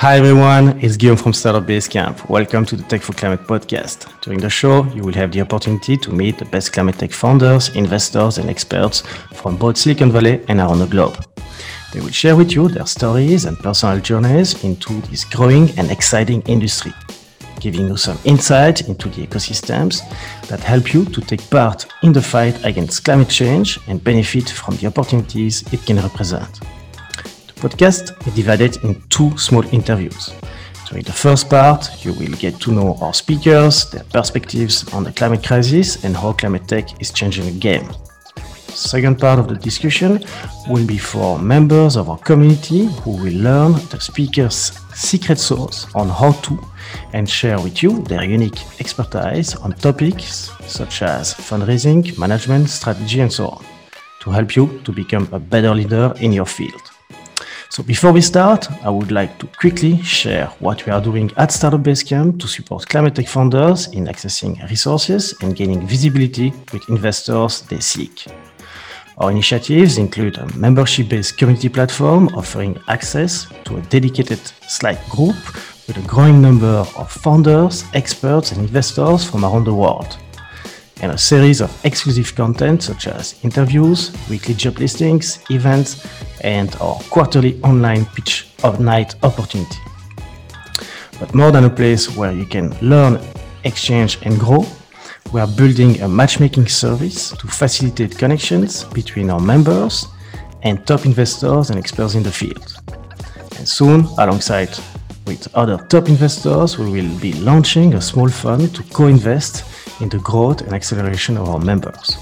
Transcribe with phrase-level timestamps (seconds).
[0.00, 2.26] Hi everyone, it's Guillaume from Startup Basecamp.
[2.30, 4.10] Welcome to the Tech for Climate podcast.
[4.22, 7.68] During the show, you will have the opportunity to meet the best climate tech founders,
[7.76, 9.02] investors, and experts
[9.34, 11.22] from both Silicon Valley and around the globe.
[11.92, 16.40] They will share with you their stories and personal journeys into this growing and exciting
[16.46, 16.94] industry,
[17.60, 20.00] giving you some insight into the ecosystems
[20.48, 24.76] that help you to take part in the fight against climate change and benefit from
[24.76, 26.58] the opportunities it can represent
[27.60, 30.34] podcast is divided in two small interviews.
[30.88, 35.12] During the first part, you will get to know our speakers, their perspectives on the
[35.12, 37.88] climate crisis, and how climate tech is changing the game.
[38.74, 40.24] Second part of the discussion
[40.68, 46.08] will be for members of our community who will learn the speaker's secret sauce on
[46.08, 46.58] how to
[47.12, 53.32] and share with you their unique expertise on topics such as fundraising, management, strategy, and
[53.32, 53.64] so on
[54.20, 56.89] to help you to become a better leader in your field.
[57.70, 61.52] So before we start, I would like to quickly share what we are doing at
[61.52, 67.60] Startup Basecamp to support climate tech founders in accessing resources and gaining visibility with investors
[67.62, 68.26] they seek.
[69.18, 75.36] Our initiatives include a membership-based community platform offering access to a dedicated Slack group
[75.86, 80.18] with a growing number of founders, experts, and investors from around the world
[81.02, 86.06] and a series of exclusive content such as interviews, weekly job listings, events,
[86.42, 89.78] and our quarterly online pitch of night opportunity.
[91.18, 93.20] But more than a place where you can learn,
[93.64, 94.66] exchange, and grow,
[95.32, 100.06] we are building a matchmaking service to facilitate connections between our members
[100.62, 102.74] and top investors and experts in the field.
[103.58, 104.70] And soon, alongside
[105.26, 109.64] with other top investors, we will be launching a small fund to co-invest
[110.00, 112.16] in the growth and acceleration of our members.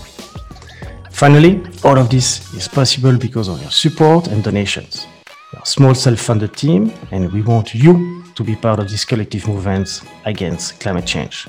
[1.10, 5.06] Finally, all of this is possible because of your support and donations.
[5.52, 9.04] We are a small self-funded team and we want you to be part of this
[9.04, 11.48] collective movement against climate change.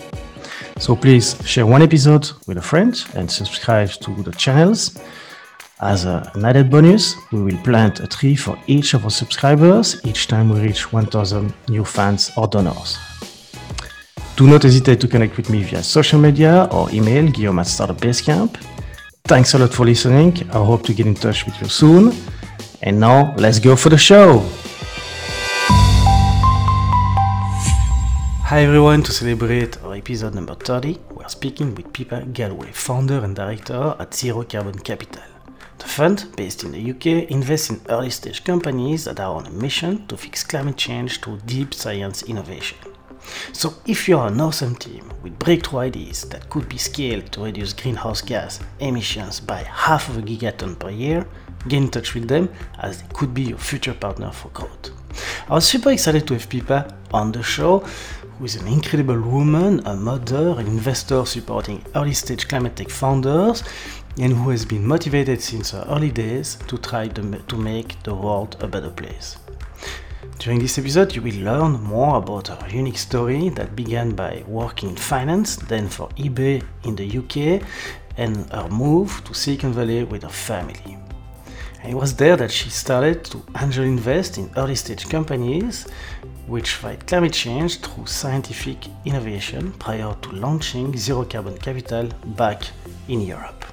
[0.79, 4.97] So please share one episode with a friend and subscribe to the channels.
[5.81, 10.27] As an added bonus, we will plant a tree for each of our subscribers each
[10.27, 12.97] time we reach 1000 new fans or donors.
[14.39, 17.97] Do not hesitate to connect with me via social media or email guillaume at Startup
[17.97, 18.55] Basecamp.
[19.25, 20.31] Thanks a lot for listening.
[20.51, 22.13] I hope to get in touch with you soon.
[22.81, 24.39] And now, let's go for the show.
[28.47, 33.21] Hi everyone, to celebrate our episode number 30, we are speaking with Pippa Gawley, founder
[33.25, 35.21] and director at Zero Carbon Capital.
[35.79, 39.51] The fund, based in the UK, invests in early stage companies that are on a
[39.51, 42.77] mission to fix climate change through deep science innovation.
[43.53, 47.73] So if you're an awesome team with breakthrough ideas that could be scaled to reduce
[47.73, 51.25] greenhouse gas emissions by half of a gigaton per year,
[51.67, 54.91] get in touch with them as they could be your future partner for growth.
[55.49, 57.79] I was super excited to have Pippa on the show,
[58.37, 63.63] who is an incredible woman, a mother, an investor supporting early stage climate tech founders,
[64.17, 68.55] and who has been motivated since her early days to try to make the world
[68.61, 69.37] a better place.
[70.39, 74.91] During this episode, you will learn more about her unique story that began by working
[74.91, 77.61] in finance, then for eBay in the UK,
[78.15, 80.97] and her move to Silicon Valley with her family.
[81.83, 85.85] And it was there that she started to angel invest in early stage companies
[86.47, 92.07] which fight climate change through scientific innovation prior to launching Zero Carbon Capital
[92.37, 92.63] back
[93.09, 93.65] in Europe.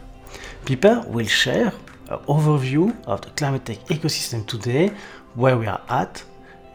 [0.64, 1.72] Pippa will share
[2.10, 4.90] an overview of the climate tech ecosystem today,
[5.36, 6.24] where we are at,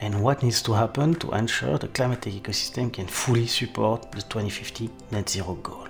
[0.02, 4.22] and what needs to happen to ensure the climate tech ecosystem can fully support the
[4.22, 5.88] 2050 net zero goal.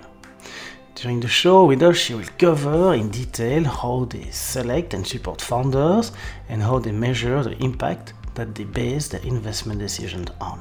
[0.94, 5.40] During the show with us, she will cover in detail how they select and support
[5.40, 6.12] founders
[6.48, 10.60] and how they measure the impact that they base their investment decisions on.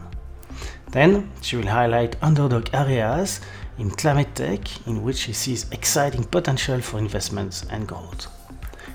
[0.89, 3.41] Then she will highlight underdog areas
[3.77, 8.27] in climate tech in which she sees exciting potential for investments and growth.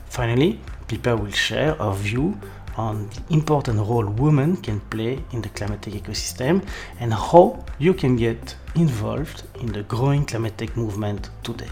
[0.07, 2.39] Finally, Pippa will share her view
[2.77, 6.67] on the important role women can play in the climate tech ecosystem
[7.01, 11.71] and how you can get involved in the growing climate tech movement today.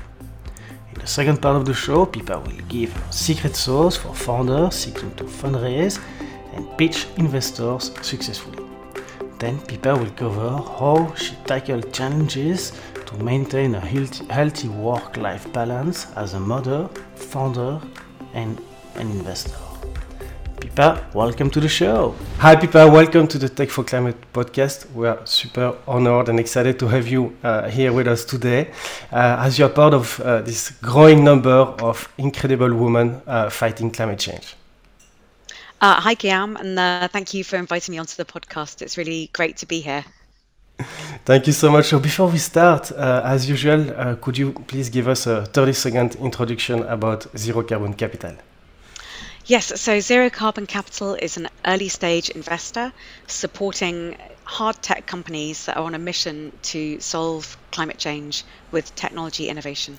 [0.95, 5.15] In the second part of the show, Pippa will give secret sauce for founders seeking
[5.17, 6.01] to fundraise
[6.55, 8.65] and pitch investors successfully.
[9.39, 12.73] Then Pippa will cover how she tackled challenges
[13.07, 17.81] to maintain a healthy work-life balance as a mother, founder,
[18.33, 18.61] and
[18.95, 19.64] an investor.
[20.65, 22.15] Pippa, welcome to the show.
[22.39, 22.89] Hi, Pippa.
[22.89, 24.91] Welcome to the Tech for Climate podcast.
[24.95, 28.71] We are super honored and excited to have you uh, here with us today,
[29.13, 33.91] uh, as you are part of uh, this growing number of incredible women uh, fighting
[33.91, 34.57] climate change.
[35.83, 38.81] Uh, hi, Guillaume, and uh, thank you for inviting me onto the podcast.
[38.81, 40.07] It's really great to be here.
[41.27, 41.87] Thank you so much.
[41.87, 45.73] So, before we start, uh, as usual, uh, could you please give us a 30
[45.75, 48.35] second introduction about Zero Carbon Capital?
[49.47, 52.95] Yes, so Zero Carbon Capital is an early stage investor
[53.27, 59.51] supporting hard tech companies that are on a mission to solve climate change with technology
[59.51, 59.99] innovation.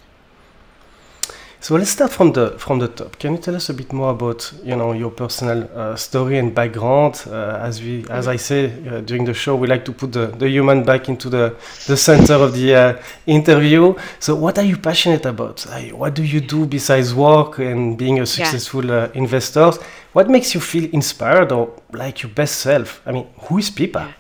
[1.66, 3.18] So let's start from the from the top.
[3.18, 6.54] Can you tell us a bit more about you know your personal uh, story and
[6.54, 7.24] background?
[7.26, 10.28] Uh, as we as I say uh, during the show, we like to put the,
[10.28, 11.56] the human back into the
[11.88, 13.96] the center of the uh, interview.
[14.20, 15.66] So what are you passionate about?
[15.94, 18.92] what do you do besides work and being a successful.
[18.92, 19.72] Uh, investor?
[20.14, 23.02] What makes you feel inspired or like your best self?
[23.08, 24.14] I mean, who is Pippa?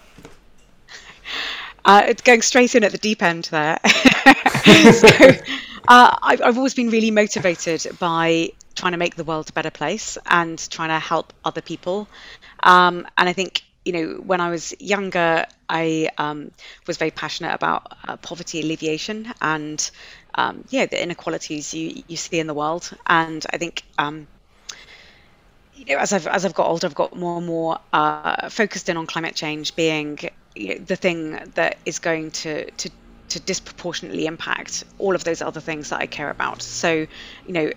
[1.85, 3.77] Uh, it's going straight in at the deep end there.
[4.91, 5.07] so,
[5.87, 9.71] uh, I've, I've always been really motivated by trying to make the world a better
[9.71, 12.07] place and trying to help other people.
[12.61, 16.51] Um, and I think you know, when I was younger, I um,
[16.87, 19.91] was very passionate about uh, poverty alleviation and,
[20.33, 22.89] um, yeah, the inequalities you, you see in the world.
[23.05, 24.27] And I think, um,
[25.75, 28.89] you know, as I've as I've got older, I've got more and more uh, focused
[28.89, 30.17] in on climate change being
[30.55, 32.89] you know, the thing that is going to to
[33.29, 36.61] to disproportionately impact all of those other things that I care about.
[36.61, 36.91] So,
[37.47, 37.71] you know,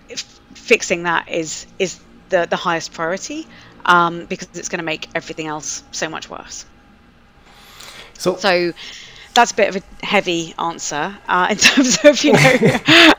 [0.53, 1.99] fixing that is is
[2.29, 3.47] the the highest priority
[3.85, 6.65] um, because it's going to make everything else so much worse.
[8.17, 8.73] So, so
[9.33, 12.39] that's a bit of a heavy answer uh, in terms of you know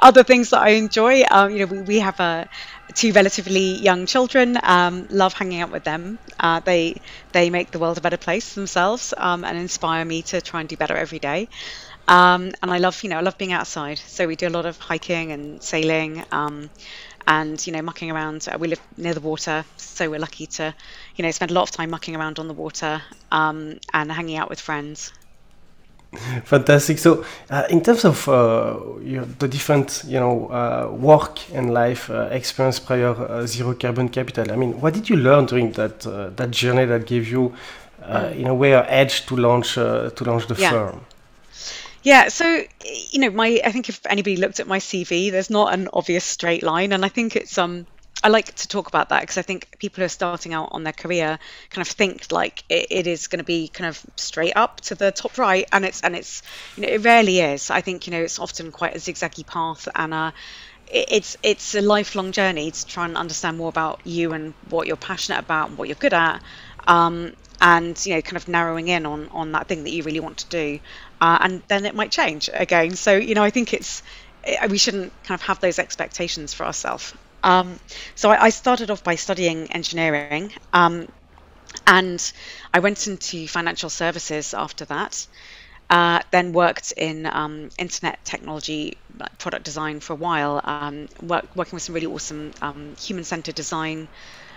[0.00, 1.24] other things that I enjoy.
[1.30, 2.48] Um, you know, we, we have a
[2.94, 4.58] two relatively young children.
[4.62, 6.18] Um, love hanging out with them.
[6.38, 7.00] Uh, they
[7.32, 10.68] they make the world a better place themselves um, and inspire me to try and
[10.68, 11.48] do better every day.
[12.08, 13.98] Um, and I love you know I love being outside.
[13.98, 16.24] So we do a lot of hiking and sailing.
[16.32, 16.70] Um,
[17.26, 20.74] and you know mucking around uh, we live near the water so we're lucky to
[21.16, 24.36] you know spend a lot of time mucking around on the water um, and hanging
[24.36, 25.12] out with friends
[26.44, 26.98] Fantastic.
[26.98, 32.10] So, uh, in terms of uh, your, the different, you know, uh, work and life
[32.10, 36.06] uh, experience prior uh, zero carbon capital, I mean, what did you learn during that
[36.06, 37.54] uh, that journey that gave you,
[38.02, 38.36] mm.
[38.36, 40.70] in a way, an edge to launch to launch the yeah.
[40.70, 41.00] firm?
[42.02, 42.62] Yeah, so
[43.10, 46.24] you know, my I think if anybody looked at my CV, there's not an obvious
[46.24, 47.86] straight line, and I think it's um
[48.22, 50.84] I like to talk about that because I think people who are starting out on
[50.84, 51.38] their career
[51.70, 54.94] kind of think like it, it is going to be kind of straight up to
[54.94, 56.42] the top right, and it's and it's
[56.76, 57.70] you know it rarely is.
[57.70, 60.32] I think you know it's often quite a zigzaggy path, and uh,
[60.88, 64.86] it, it's it's a lifelong journey to try and understand more about you and what
[64.86, 66.42] you're passionate about and what you're good at.
[66.86, 70.20] Um, and you know kind of narrowing in on on that thing that you really
[70.20, 70.78] want to do
[71.22, 74.02] uh, and then it might change again so you know i think it's
[74.68, 77.14] we shouldn't kind of have those expectations for ourselves
[77.46, 77.78] um,
[78.16, 81.06] so I, I, started off by studying engineering, um,
[81.86, 82.20] and
[82.74, 85.28] I went into financial services after that.
[85.88, 88.98] Uh, then worked in um, internet technology
[89.38, 94.08] product design for a while, um, work, working with some really awesome um, human-centered design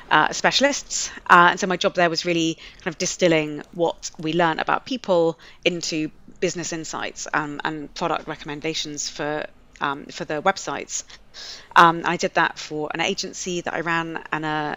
[0.10, 1.12] uh, specialists.
[1.30, 4.88] Uh, and so my job there was really kind of distilling what we learn about
[4.88, 6.10] people into
[6.40, 9.46] business insights um, and product recommendations for
[9.82, 11.04] um, for the websites.
[11.76, 14.76] Um, I did that for an agency that I ran and uh,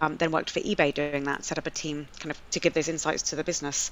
[0.00, 2.74] um, then worked for eBay doing that, set up a team kind of to give
[2.74, 3.90] those insights to the business.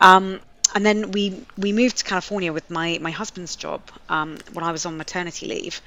[0.00, 0.40] Um,
[0.74, 4.72] and then we we moved to California with my my husband's job um, when I
[4.72, 5.80] was on maternity leave,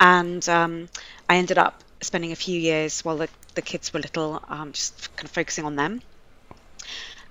[0.00, 0.88] and um,
[1.28, 4.42] I ended up spending a few years while the, the kids were little,
[4.72, 6.02] just kind of focusing on them.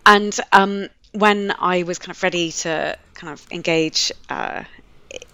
[0.06, 0.38] And
[1.14, 4.64] when I was kind of ready to kind of engage uh,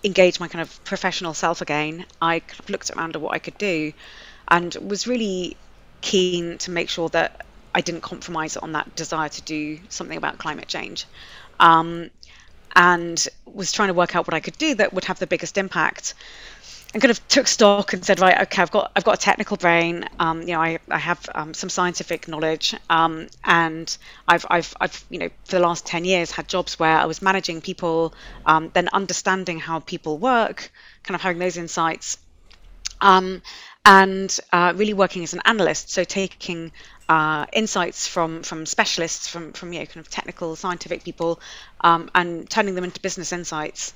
[0.04, 3.40] engage my kind of professional self again, I kind of looked around at what I
[3.40, 3.94] could do
[4.48, 5.58] and was really
[6.02, 10.38] keen to make sure that I didn't compromise on that desire to do something about
[10.38, 11.06] climate change.
[11.60, 12.10] Um,
[12.76, 15.58] and was trying to work out what I could do that would have the biggest
[15.58, 16.14] impact
[16.94, 19.58] and kind of took stock and said, right, okay, I've got I've got a technical
[19.58, 20.06] brain.
[20.20, 23.96] Um, you know, I, I have um, some scientific knowledge, um, and
[24.28, 27.22] I've I've I've you know for the last ten years had jobs where I was
[27.22, 28.14] managing people,
[28.46, 30.72] um, then understanding how people work,
[31.04, 32.18] kind of having those insights,
[33.02, 33.44] um,
[33.86, 35.92] and uh, really working as an analyst.
[35.92, 36.72] So taking
[37.08, 41.40] uh, insights from from specialists, from from you know kind of technical scientific people,
[41.82, 43.94] um, and turning them into business insights.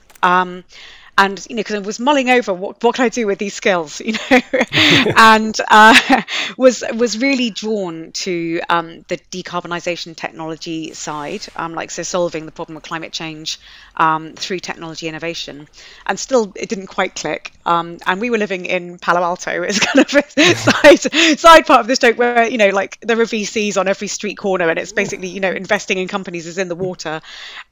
[1.16, 3.54] And you know, because I was mulling over what what can I do with these
[3.54, 4.42] skills, you know,
[5.16, 6.22] and uh,
[6.58, 12.52] was was really drawn to um, the decarbonisation technology side, um, like so solving the
[12.52, 13.60] problem of climate change
[13.96, 15.68] um, through technology innovation,
[16.08, 17.52] and still it didn't quite click.
[17.66, 21.82] Um, and we were living in Palo Alto as kind of a side side part
[21.82, 24.80] of this joke where you know like there are VCs on every street corner, and
[24.80, 27.22] it's basically you know investing in companies is in the water.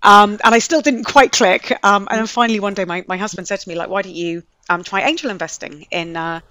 [0.03, 1.71] Um, and I still didn't quite click.
[1.83, 4.15] Um, and then finally one day my, my husband said to me like, why don't
[4.15, 6.41] you um, try angel investing in uh,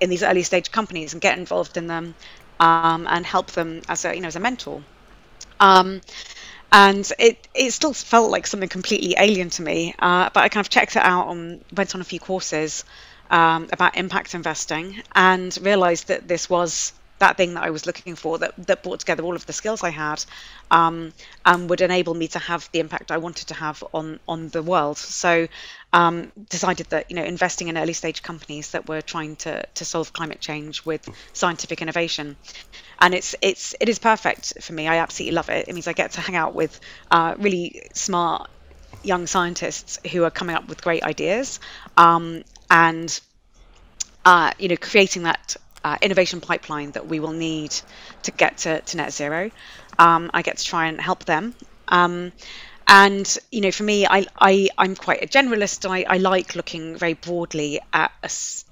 [0.00, 2.14] in these early stage companies and get involved in them
[2.60, 4.82] um, and help them as a you know as a mentor.
[5.60, 6.00] Um,
[6.72, 9.94] and it it still felt like something completely alien to me.
[9.98, 12.84] Uh, but I kind of checked it out and went on a few courses
[13.30, 16.92] um, about impact investing and realized that this was
[17.24, 19.82] that thing that I was looking for that, that brought together all of the skills
[19.82, 20.24] I had
[20.70, 21.12] um,
[21.44, 24.62] and would enable me to have the impact I wanted to have on on the
[24.62, 24.98] world.
[24.98, 25.48] So
[25.92, 29.84] um, decided that you know investing in early stage companies that were trying to to
[29.84, 31.02] solve climate change with
[31.32, 32.36] scientific innovation,
[33.00, 34.88] and it's it's it is perfect for me.
[34.88, 35.68] I absolutely love it.
[35.68, 36.78] It means I get to hang out with
[37.10, 38.50] uh, really smart
[39.02, 41.60] young scientists who are coming up with great ideas
[41.96, 43.20] um, and
[44.24, 47.74] uh, you know creating that uh, innovation pipeline that we will need
[48.22, 49.50] to get to, to net zero.
[49.98, 51.54] Um, I get to try and help them.
[51.88, 52.32] Um,
[52.86, 55.88] and you know, for me, I, I I'm quite a generalist.
[55.90, 58.30] I, I like looking very broadly at a,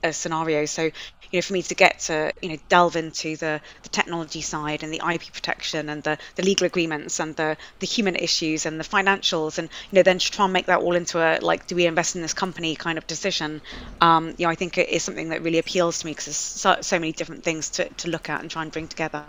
[0.08, 0.66] a scenario.
[0.66, 0.90] So
[1.32, 4.82] you know, for me to get to, you know, delve into the, the technology side
[4.82, 8.78] and the IP protection and the, the legal agreements and the, the human issues and
[8.78, 11.66] the financials and, you know, then to try and make that all into a, like,
[11.66, 13.60] do we invest in this company kind of decision,
[14.00, 16.36] um, you know, I think it is something that really appeals to me because there's
[16.36, 19.24] so, so many different things to, to look at and try and bring together.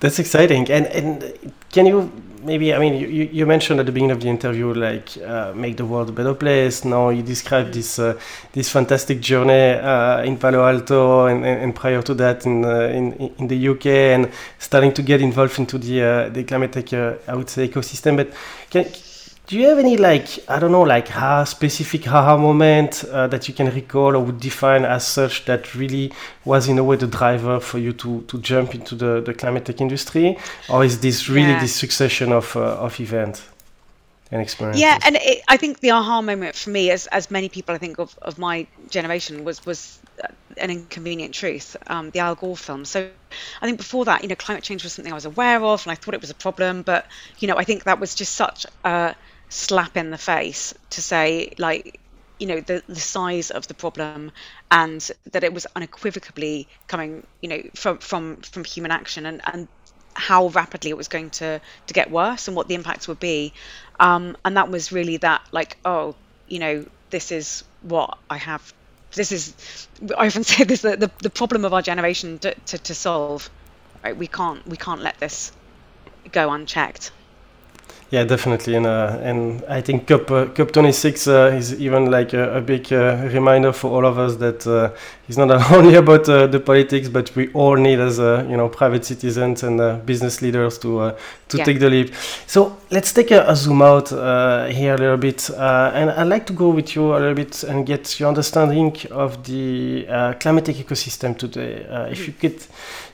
[0.00, 0.70] That's exciting.
[0.70, 2.10] And and can you
[2.44, 5.76] maybe I mean you, you mentioned at the beginning of the interview like uh, make
[5.76, 6.84] the world a better place.
[6.84, 8.18] Now you described this uh,
[8.52, 12.88] this fantastic journey uh, in Palo Alto and, and, and, prior to that in, uh,
[12.98, 16.92] in in the UK and starting to get involved into the uh, the climate tech
[16.92, 18.16] uh, I would say ecosystem.
[18.16, 18.32] But
[18.70, 18.84] can
[19.46, 23.46] do you have any like I don't know like ha specific haha moment uh, that
[23.46, 26.12] you can recall or would define as such that really
[26.44, 29.66] was in a way the driver for you to to jump into the, the climate
[29.66, 30.38] tech industry,
[30.70, 31.60] or is this really yeah.
[31.60, 33.42] this succession of uh, of events?
[34.30, 34.80] and experiences?
[34.80, 37.78] Yeah, and it, I think the aha moment for me, as as many people I
[37.78, 42.56] think of, of my generation, was was uh, an inconvenient truth, um, the Al Gore
[42.56, 42.84] film.
[42.84, 43.08] So
[43.60, 45.92] I think before that, you know, climate change was something I was aware of, and
[45.92, 46.82] I thought it was a problem.
[46.82, 47.06] But
[47.38, 49.14] you know, I think that was just such a
[49.54, 52.00] slap in the face to say like
[52.40, 54.32] you know the the size of the problem
[54.70, 59.68] and that it was unequivocally coming you know from from from human action and and
[60.14, 63.52] how rapidly it was going to to get worse and what the impacts would be.
[64.00, 66.16] Um, and that was really that like oh
[66.48, 68.74] you know this is what i have
[69.14, 72.78] this is i often say this the, the, the problem of our generation to, to,
[72.78, 73.50] to solve
[74.04, 74.16] right?
[74.16, 75.52] We can't we can't let this
[76.32, 77.12] go unchecked
[78.10, 82.32] yeah, definitely, and uh, and I think COP uh, COP 26 uh, is even like
[82.32, 84.90] a, a big uh, reminder for all of us that uh,
[85.26, 89.04] it's not only about uh, the politics, but we all need as you know private
[89.04, 91.14] citizens and business leaders to
[91.48, 91.64] to yeah.
[91.64, 92.14] take the leap.
[92.46, 96.52] So let's take a, a zoom out here a little bit, and I'd like to
[96.52, 100.06] go with you a little bit and get your understanding of the
[100.40, 101.86] climate tech ecosystem today.
[102.10, 102.60] if you could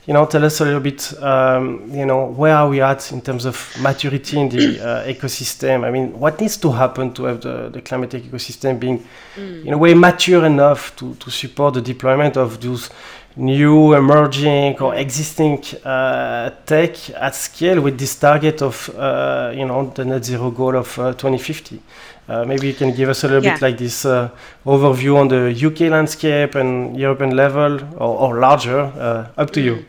[0.07, 3.21] you know, tell us a little bit, um, you know, where are we at in
[3.21, 5.83] terms of maturity in the uh, ecosystem?
[5.85, 9.05] I mean, what needs to happen to have the, the climate tech ecosystem being,
[9.35, 9.65] mm.
[9.65, 12.89] in a way, mature enough to, to support the deployment of those
[13.35, 19.91] new emerging or existing uh, tech at scale with this target of, uh, you know,
[19.91, 21.79] the net zero goal of uh, 2050?
[22.27, 23.53] Uh, maybe you can give us a little yeah.
[23.53, 24.29] bit like this uh,
[24.65, 28.79] overview on the UK landscape and European level or, or larger.
[28.79, 29.65] Uh, up to mm.
[29.65, 29.85] you.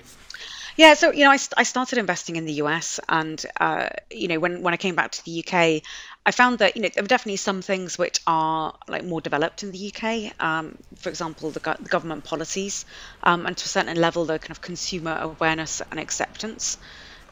[0.82, 4.40] Yeah, so you know, I, I started investing in the US, and uh, you know,
[4.40, 5.80] when when I came back to the UK,
[6.26, 9.62] I found that you know there are definitely some things which are like more developed
[9.62, 10.34] in the UK.
[10.42, 12.84] Um, for example, the, go- the, government policies,
[13.22, 16.78] um, and to a certain level, the kind of consumer awareness and acceptance.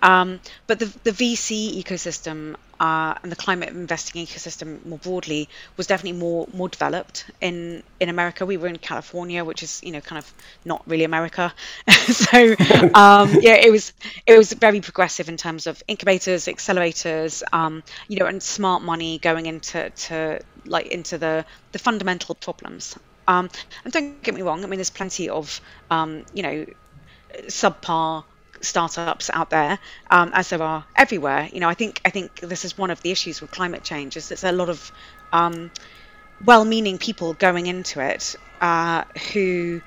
[0.00, 0.38] Um,
[0.68, 6.18] but the, the VC ecosystem uh, and the climate investing ecosystem more broadly was definitely
[6.18, 8.46] more more developed in in America.
[8.46, 10.32] We were in California, which is you know kind of
[10.64, 11.54] not really America.
[11.90, 12.56] so
[12.94, 13.92] um, yeah, it was
[14.26, 19.18] it was very progressive in terms of incubators, accelerators, um, you know, and smart money
[19.18, 22.98] going into to like into the the fundamental problems.
[23.28, 23.48] Um,
[23.84, 25.60] and don't get me wrong, I mean, there's plenty of
[25.90, 26.66] um, you know
[27.46, 28.24] subpar
[28.60, 29.78] startups out there,
[30.10, 31.48] um, as there are everywhere.
[31.52, 34.16] You know, I think I think this is one of the issues with climate change
[34.16, 34.92] is there's a lot of
[35.32, 35.70] um,
[36.44, 39.80] well-meaning people going into it uh, who,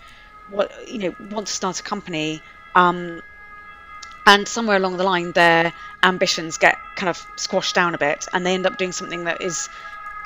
[0.49, 2.41] what you know, want to start a company,
[2.75, 3.21] um,
[4.25, 8.45] and somewhere along the line their ambitions get kind of squashed down a bit, and
[8.45, 9.69] they end up doing something that is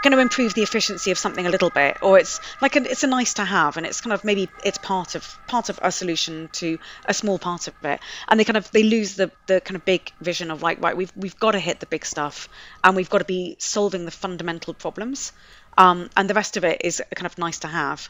[0.01, 3.03] going to improve the efficiency of something a little bit or it's like a, it's
[3.03, 5.91] a nice to have and it's kind of maybe it's part of part of a
[5.91, 7.99] solution to a small part of it.
[8.27, 10.95] And they kind of they lose the the kind of big vision of like right
[10.95, 12.49] we've we've got to hit the big stuff
[12.83, 15.31] and we've got to be solving the fundamental problems.
[15.77, 18.09] Um, and the rest of it is kind of nice to have.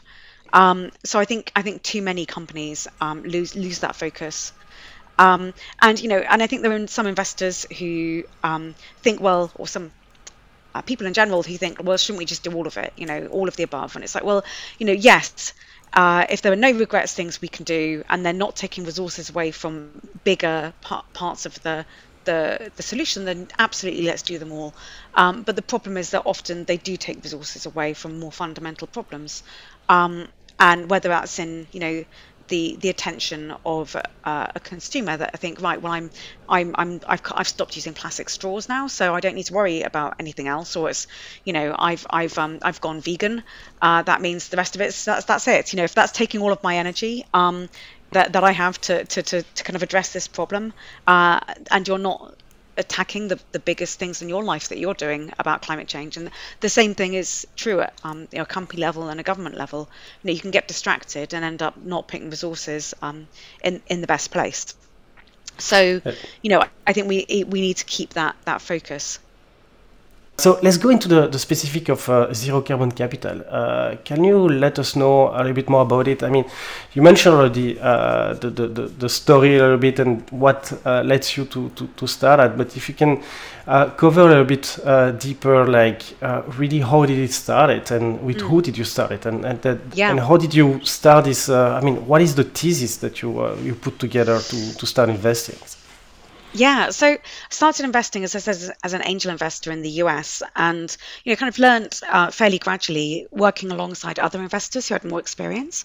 [0.52, 4.52] Um, so I think I think too many companies um, lose lose that focus.
[5.18, 5.52] Um,
[5.82, 9.66] and you know, and I think there are some investors who um, think, well, or
[9.66, 9.90] some
[10.74, 12.92] uh, people in general who think, well, shouldn't we just do all of it?
[12.96, 13.94] You know, all of the above.
[13.94, 14.44] And it's like, well,
[14.78, 15.54] you know, yes,
[15.92, 19.30] uh, if there are no regrets things we can do, and they're not taking resources
[19.30, 20.72] away from bigger
[21.14, 21.86] parts of the
[22.24, 24.74] the, the solution, then absolutely let's do them all.
[25.14, 28.86] Um, but the problem is that often they do take resources away from more fundamental
[28.86, 29.42] problems.
[29.88, 30.28] Um,
[30.60, 32.04] and whether that's in, you know,
[32.48, 36.10] the the attention of uh, a consumer that I think right well I'm
[36.48, 39.82] I'm I'm I've I've stopped using plastic straws now so I don't need to worry
[39.82, 41.06] about anything else or it's
[41.44, 43.42] you know I've I've um I've gone vegan.
[43.80, 45.72] Uh, that means the rest of it that's that's it.
[45.72, 47.68] You know if that's taking all of my energy um
[48.12, 50.72] that, that I have to, to, to, to kind of address this problem
[51.06, 51.40] uh,
[51.70, 52.34] and you're not
[52.78, 56.16] attacking the, the biggest things in your life that you're doing about climate change.
[56.16, 56.30] And
[56.60, 59.56] the same thing is true at um, you know, a company level and a government
[59.56, 59.90] level.
[60.22, 63.28] You know, you can get distracted and end up not putting resources um,
[63.62, 64.74] in in the best place.
[65.58, 66.00] So,
[66.42, 69.18] you know, I think we we need to keep that that focus.
[70.38, 73.42] So let's go into the, the specific of uh, zero carbon capital.
[73.48, 76.22] Uh, can you let us know a little bit more about it?
[76.22, 76.44] I mean,
[76.94, 81.36] you mentioned already uh, the, the, the, story a little bit and what uh, lets
[81.36, 83.20] you to, to, to start at, but if you can
[83.66, 86.02] uh, cover a little bit uh, deeper, like
[86.56, 88.42] really how did it start it and with mm.
[88.42, 90.10] who did you start it and, and, that, yeah.
[90.10, 91.48] and how did you start this?
[91.48, 95.58] I mean, what is the thesis that you, you put together to, to start investing?
[96.52, 97.18] Yeah, so I
[97.50, 101.36] started investing, as I said, as an angel investor in the US, and you know,
[101.36, 105.84] kind of learned uh, fairly gradually working alongside other investors who had more experience.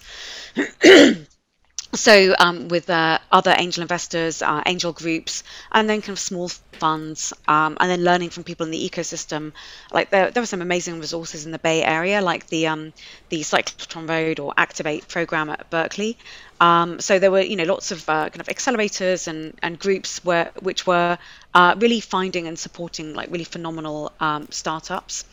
[1.92, 6.48] so um, with uh, other angel investors, uh, angel groups, and then kind of small
[6.48, 9.52] funds, um, and then learning from people in the ecosystem.
[9.92, 12.92] Like there, there were some amazing resources in the Bay Area, like the um,
[13.28, 16.16] the Cyclotron Road or Activate program at Berkeley.
[16.64, 20.24] Um, so there were, you know, lots of uh, kind of accelerators and, and groups
[20.24, 21.18] where which were
[21.52, 25.24] uh, really finding and supporting like really phenomenal um, startups,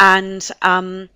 [0.00, 1.10] and um,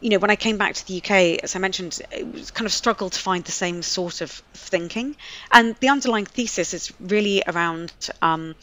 [0.00, 2.66] you know, when I came back to the UK, as I mentioned, it was kind
[2.66, 5.16] of struggled to find the same sort of thinking.
[5.50, 8.54] And the underlying thesis is really around um,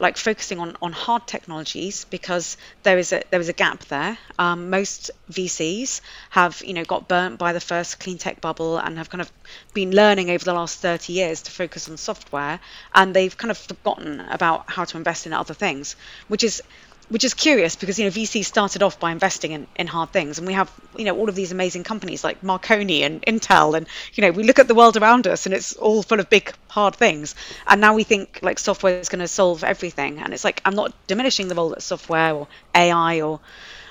[0.00, 4.18] like focusing on, on hard technologies because there is a there is a gap there.
[4.38, 6.00] Um, most VCs
[6.30, 9.30] have you know got burnt by the first clean tech bubble and have kind of
[9.74, 12.58] been learning over the last 30 years to focus on software,
[12.94, 15.94] and they've kind of forgotten about how to invest in other things,
[16.28, 16.62] which is
[17.10, 20.38] which is curious because you know VC started off by investing in, in hard things,
[20.38, 23.86] and we have you know all of these amazing companies like Marconi and Intel, and
[24.14, 26.52] you know we look at the world around us and it's all full of big
[26.68, 27.34] hard things,
[27.66, 30.74] and now we think like software is going to solve everything, and it's like I'm
[30.74, 33.40] not diminishing the role that software or AI or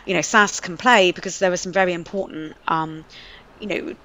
[0.05, 3.05] you know SaaS can play because there are some very important um,
[3.59, 3.95] you know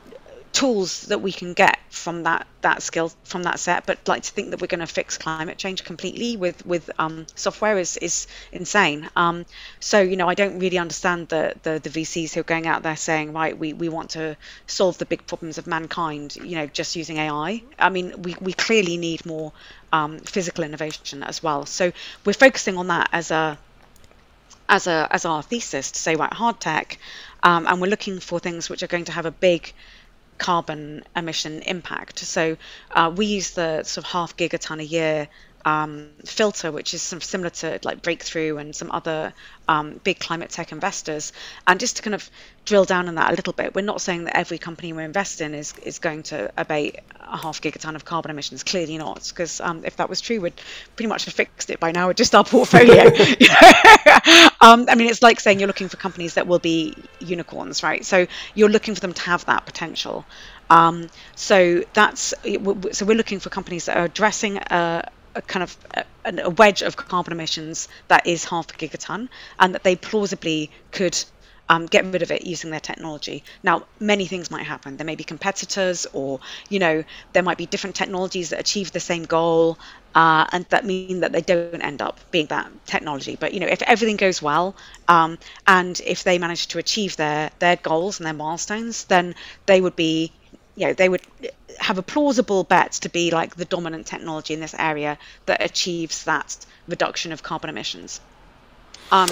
[0.55, 4.31] tools that we can get from that that skill from that set but like to
[4.31, 8.29] think that we're going to fix climate change completely with with um, software is is
[8.53, 9.11] insane.
[9.17, 9.47] Um,
[9.81, 12.85] so you know I don't really understand the, the the VCs who are going out
[12.85, 14.37] there saying right we we want to
[14.69, 18.53] solve the big problems of mankind you know just using AI I mean we we
[18.53, 19.53] clearly need more
[19.93, 21.67] um, physical innovation as well.
[21.67, 21.91] So
[22.25, 23.59] we're focusing on that as a
[24.69, 26.99] as a as our thesis to say right hard tech
[27.43, 29.73] um, and we're looking for things which are going to have a big
[30.39, 32.19] carbon emission impact.
[32.21, 32.57] So
[32.91, 35.29] uh, we use the sort of half gigaton a year
[35.65, 39.33] um, filter, which is sort of similar to like Breakthrough and some other
[39.69, 41.33] um, big climate tech investors.
[41.67, 42.29] And just to kind of
[42.65, 45.41] drill down on that a little bit, we're not saying that every company we invest
[45.41, 48.63] in is, is going to abate a half gigaton of carbon emissions.
[48.63, 50.61] Clearly not, because um, if that was true, we'd
[50.97, 53.05] pretty much have fixed it by now with just our portfolio.
[54.61, 58.05] um, I mean, it's like saying you're looking for companies that will be unicorns, right?
[58.05, 60.25] So you're looking for them to have that potential.
[60.71, 62.35] Um, so that's
[62.93, 66.05] so we're looking for companies that are addressing a, a kind of a,
[66.43, 71.17] a, wedge of carbon emissions that is half a gigaton, and that they plausibly could
[71.69, 73.43] um, get rid of it using their technology.
[73.63, 74.97] Now, many things might happen.
[74.97, 79.01] There may be competitors, or you know, there might be different technologies that achieve the
[79.01, 79.79] same goal.
[80.15, 83.37] uh, and that mean that they don't end up being that technology.
[83.37, 84.77] But you know, if everything goes well,
[85.09, 89.35] um, and if they manage to achieve their their goals and their milestones, then
[89.67, 90.33] they would be,
[90.77, 91.23] you know, they would
[91.79, 96.25] have a plausible bet to be like the dominant technology in this area that achieves
[96.25, 98.21] that reduction of carbon emissions.
[99.11, 99.31] Um,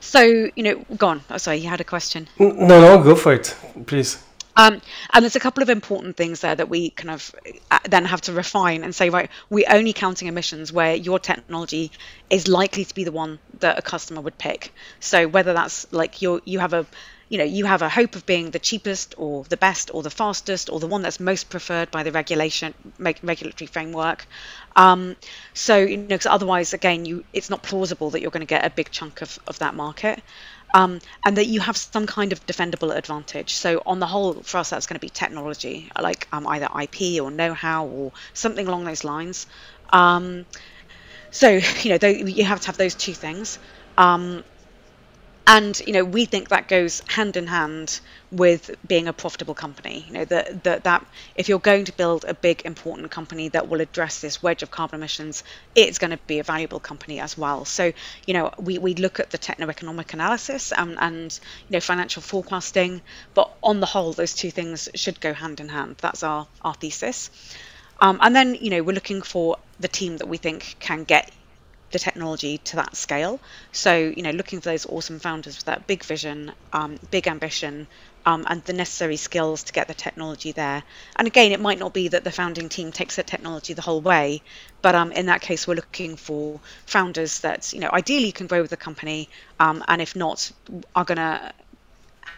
[0.00, 1.22] so you know, go on.
[1.30, 2.28] Oh, sorry, you had a question.
[2.38, 4.22] No, no, go for it, please.
[4.56, 4.80] Um,
[5.12, 7.34] and there's a couple of important things there that we kind of
[7.70, 11.90] uh, then have to refine and say, right, we're only counting emissions where your technology
[12.30, 14.72] is likely to be the one that a customer would pick.
[15.00, 16.86] So whether that's like you you have a
[17.28, 20.10] you know you have a hope of being the cheapest or the best or the
[20.10, 24.26] fastest or the one that's most preferred by the regulation regulatory framework
[24.76, 25.16] um,
[25.54, 28.64] so you know because otherwise again you it's not plausible that you're going to get
[28.64, 30.22] a big chunk of, of that market
[30.74, 33.54] um, and that you have some kind of defendable advantage.
[33.54, 37.20] So on the whole, for us, that's going to be technology, like um, either IP
[37.22, 39.46] or know-how or something along those lines.
[39.90, 40.46] Um,
[41.30, 41.48] so
[41.82, 43.58] you know, you have to have those two things.
[43.96, 44.44] Um,
[45.46, 50.04] and you know we think that goes hand in hand with being a profitable company.
[50.08, 53.68] You know that that that if you're going to build a big important company that
[53.68, 57.36] will address this wedge of carbon emissions it's going to be a valuable company as
[57.36, 57.64] well.
[57.64, 57.92] So
[58.26, 63.02] you know we, we look at the techno-economic analysis and, and you know financial forecasting
[63.34, 65.96] but on the whole those two things should go hand in hand.
[66.00, 67.30] That's our our thesis.
[68.00, 71.30] Um, and then you know we're looking for the team that we think can get
[71.94, 73.40] the technology to that scale.
[73.72, 77.86] So, you know, looking for those awesome founders with that big vision, um, big ambition,
[78.26, 80.82] um, and the necessary skills to get the technology there.
[81.16, 84.00] And again, it might not be that the founding team takes the technology the whole
[84.00, 84.42] way,
[84.82, 88.60] but um, in that case, we're looking for founders that, you know, ideally can grow
[88.60, 89.28] with the company,
[89.60, 90.50] um, and if not,
[90.94, 91.52] are going to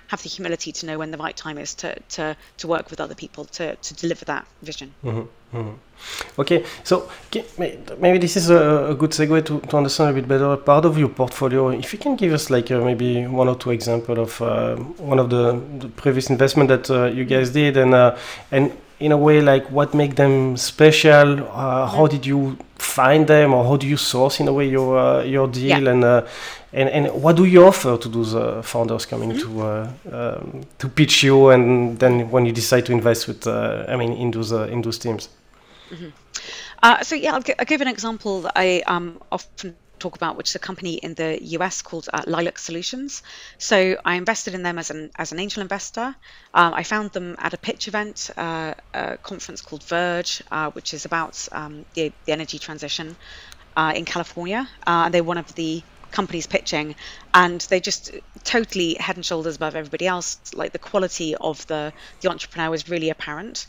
[0.09, 3.01] have the humility to know when the right time is to to, to work with
[3.01, 4.95] other people to, to deliver that vision.
[5.05, 5.57] Mm-hmm.
[5.57, 6.41] Mm-hmm.
[6.41, 7.09] Okay, so
[7.99, 10.99] maybe this is a, a, good segue to, to understand a bit better part of
[10.99, 11.71] your portfolio.
[11.71, 15.19] If you can give us like uh, maybe one or two examples of uh, one
[15.19, 18.17] of the, the, previous investment that uh, you guys did, and uh,
[18.51, 23.53] and in a way like what make them special uh, how did you find them
[23.53, 25.91] or how do you source in a way your uh, your deal yeah.
[25.91, 26.27] and uh,
[26.73, 29.57] and and what do you offer to those uh, founders coming mm-hmm.
[29.57, 33.85] to uh, um, to pitch you and then when you decide to invest with uh,
[33.89, 35.29] I mean in those in those teams
[35.91, 37.03] mm-hmm.
[37.03, 40.51] so yeah I'll, g- I'll, give an example that I um, often talk about, which
[40.51, 43.23] is a company in the US called uh, Lilac Solutions.
[43.59, 46.09] So I invested in them as an as an angel investor.
[46.55, 50.95] Um, I found them at a pitch event, uh, a conference called Verge, uh, which
[50.95, 53.17] is about um, the, the energy transition
[53.77, 54.63] uh, in California.
[54.87, 56.95] Uh, and they're one of the companies pitching,
[57.35, 58.03] and they just
[58.45, 60.39] totally head and shoulders above everybody else.
[60.55, 63.67] Like the quality of the the entrepreneur was really apparent.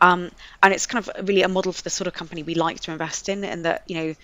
[0.00, 0.30] Um,
[0.62, 2.92] and it's kind of really a model for the sort of company we like to
[2.92, 4.14] invest in, and that you know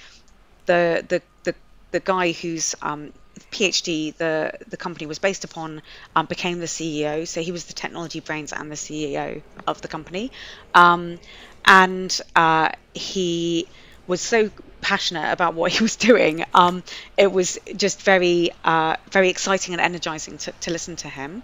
[0.66, 1.54] the the the,
[1.90, 3.12] the guy whose um,
[3.50, 5.82] PhD the the company was based upon
[6.16, 7.26] um, became the CEO.
[7.26, 10.32] So he was the technology brains and the CEO of the company,
[10.74, 11.18] um,
[11.64, 13.68] and uh, he
[14.06, 16.44] was so passionate about what he was doing.
[16.54, 16.82] Um,
[17.16, 21.42] it was just very uh, very exciting and energizing to, to listen to him.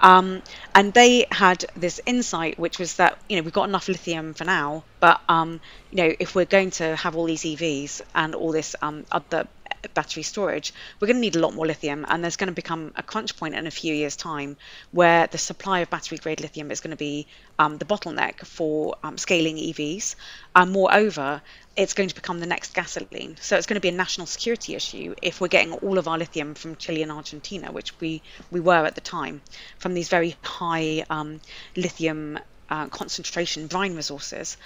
[0.00, 0.42] Um,
[0.74, 4.44] and they had this insight, which was that you know we've got enough lithium for
[4.44, 8.52] now, but um, you know if we're going to have all these EVs and all
[8.52, 9.48] this um, other
[9.94, 12.92] battery storage, we're going to need a lot more lithium, and there's going to become
[12.96, 14.56] a crunch point in a few years' time
[14.92, 17.26] where the supply of battery grade lithium is going to be
[17.58, 20.14] um, the bottleneck for um, scaling EVs.
[20.54, 21.42] And moreover,
[21.76, 23.36] it's going to become the next gasoline.
[23.40, 26.18] So it's going to be a national security issue if we're getting all of our
[26.18, 29.42] lithium from Chile and Argentina, which we, we were at the time,
[29.78, 31.40] from these very high um,
[31.76, 32.38] lithium
[32.70, 34.56] uh, concentration brine resources.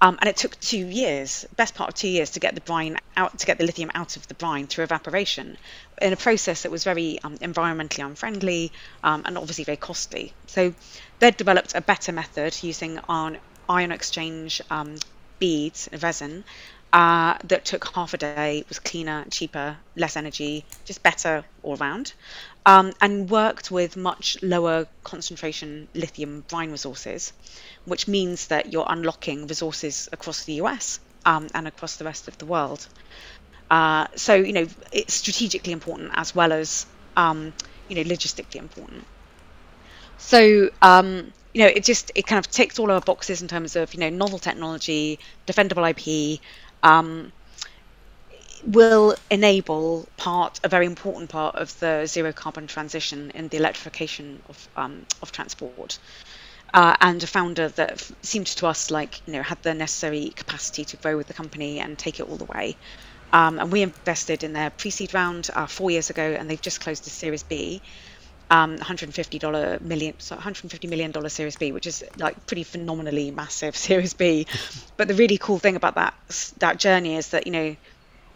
[0.00, 2.98] Um, and it took two years, best part of two years, to get the brine
[3.16, 5.56] out, to get the lithium out of the brine through evaporation,
[6.00, 8.72] in a process that was very um, environmentally unfriendly
[9.04, 10.32] um, and obviously very costly.
[10.46, 10.74] So
[11.18, 14.96] they'd developed a better method using ion, ion exchange um,
[15.38, 16.44] beads, resin,
[16.92, 22.12] uh, that took half a day, was cleaner, cheaper, less energy, just better all around,
[22.66, 27.32] um, and worked with much lower concentration lithium brine resources,
[27.84, 32.38] which means that you're unlocking resources across the US um, and across the rest of
[32.38, 32.86] the world.
[33.70, 37.54] Uh, so, you know, it's strategically important as well as, um,
[37.88, 39.06] you know, logistically important.
[40.16, 43.76] So, um, you know, it just it kind of ticks all our boxes in terms
[43.76, 46.40] of you know novel technology, defendable IP,
[46.82, 47.32] um,
[48.62, 54.42] will enable part a very important part of the zero carbon transition in the electrification
[54.48, 55.98] of um, of transport.
[56.74, 60.84] uh, and a founder that seemed to us like you know had the necessary capacity
[60.86, 62.78] to grow with the company and take it all the way.
[63.32, 66.80] Um, and we invested in their pre-seed round uh, four years ago, and they've just
[66.80, 67.82] closed a Series B,
[68.50, 73.30] um, 150 dollar million, so 150 million dollar Series B, which is like pretty phenomenally
[73.30, 74.46] massive Series B.
[74.96, 76.14] but the really cool thing about that
[76.58, 77.76] that journey is that you know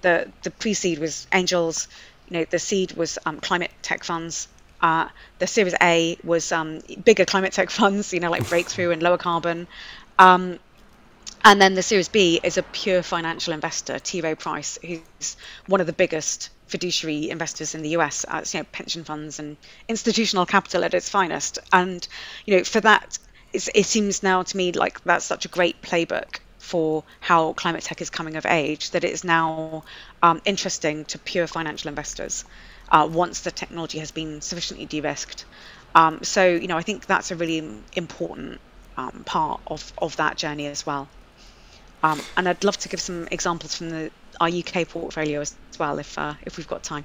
[0.07, 1.88] the the pre-seed was angels,
[2.29, 4.49] you know the seed was um, climate tech funds.
[4.81, 5.09] Uh,
[5.40, 9.19] the Series A was um, bigger climate tech funds, you know, like Breakthrough and Lower
[9.19, 9.66] Carbon.
[10.19, 10.59] Um,
[11.45, 14.21] and then the Series B is a pure financial investor, T.
[14.21, 18.66] Rowe Price, who's one of the biggest fiduciary investors in the US, uh, you know,
[18.71, 19.57] pension funds and
[19.88, 21.59] institutional capital at its finest.
[21.73, 22.07] And
[22.45, 23.19] you know, for that,
[23.53, 28.03] it seems now to me like that's such a great playbook for how climate tech
[28.03, 29.85] is coming of age that it is now
[30.23, 32.45] um, interesting to pure financial investors
[32.91, 35.45] uh, once the technology has been sufficiently de-risked.
[35.95, 38.61] Um, so you know, I think that's a really important
[38.97, 41.09] um, part of, of that journey as well.
[42.03, 45.99] Um, and I'd love to give some examples from the our UK portfolio as well,
[45.99, 47.05] if uh, if we've got time.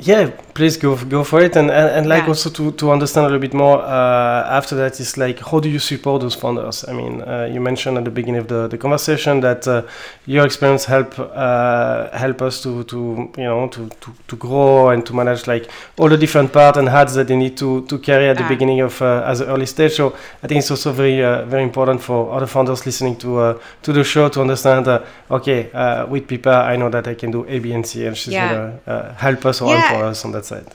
[0.00, 2.28] Yeah, please go go for it, and and, and like yeah.
[2.28, 5.68] also to, to understand a little bit more uh, after that is like how do
[5.68, 6.84] you support those founders?
[6.86, 9.82] I mean, uh, you mentioned at the beginning of the, the conversation that uh,
[10.24, 12.96] your experience help uh, help us to, to
[13.36, 16.88] you know to, to, to grow and to manage like all the different parts and
[16.88, 19.66] hats that they need to, to carry at the beginning of uh, as an early
[19.66, 19.94] stage.
[19.94, 23.92] So I think it's also very uh, very important for other founders listening to to
[23.92, 24.86] the show to understand.
[25.30, 25.70] okay,
[26.08, 28.78] with Pippa, I know that I can do A, B, and C, and she's yeah.
[28.86, 30.66] gonna help us yeah for us on that side?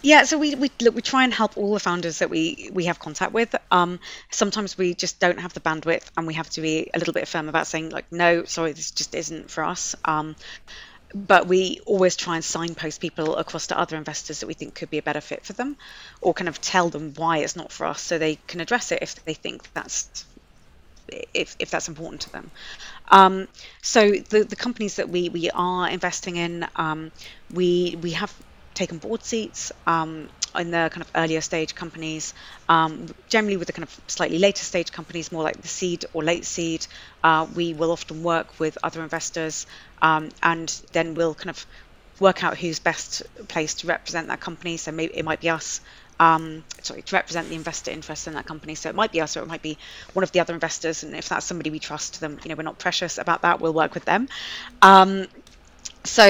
[0.00, 2.84] Yeah, so we, we look we try and help all the founders that we we
[2.84, 3.54] have contact with.
[3.70, 3.98] Um,
[4.30, 7.26] sometimes we just don't have the bandwidth, and we have to be a little bit
[7.26, 9.96] firm about saying like, no, sorry, this just isn't for us.
[10.04, 10.36] Um,
[11.14, 14.90] but we always try and signpost people across to other investors that we think could
[14.90, 15.76] be a better fit for them,
[16.20, 19.00] or kind of tell them why it's not for us, so they can address it
[19.02, 20.24] if they think that's
[21.34, 22.50] if, if that's important to them.
[23.10, 23.48] Um,
[23.82, 27.10] so the, the companies that we, we are investing in, um,
[27.52, 28.32] we we have
[28.78, 32.32] taken board seats um, in the kind of earlier stage companies.
[32.68, 36.22] Um, generally, with the kind of slightly later stage companies, more like the seed or
[36.22, 36.86] late seed,
[37.24, 39.66] uh, we will often work with other investors,
[40.00, 41.66] um, and then we'll kind of
[42.20, 44.76] work out who's best placed to represent that company.
[44.76, 45.80] So maybe it might be us.
[46.20, 48.74] Um, sorry, to represent the investor interest in that company.
[48.74, 49.78] So it might be us, or it might be
[50.14, 51.04] one of the other investors.
[51.04, 53.60] And if that's somebody we trust, then you know we're not precious about that.
[53.60, 54.28] We'll work with them.
[54.82, 55.26] Um,
[56.04, 56.26] so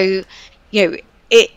[0.70, 0.96] you know
[1.30, 1.50] it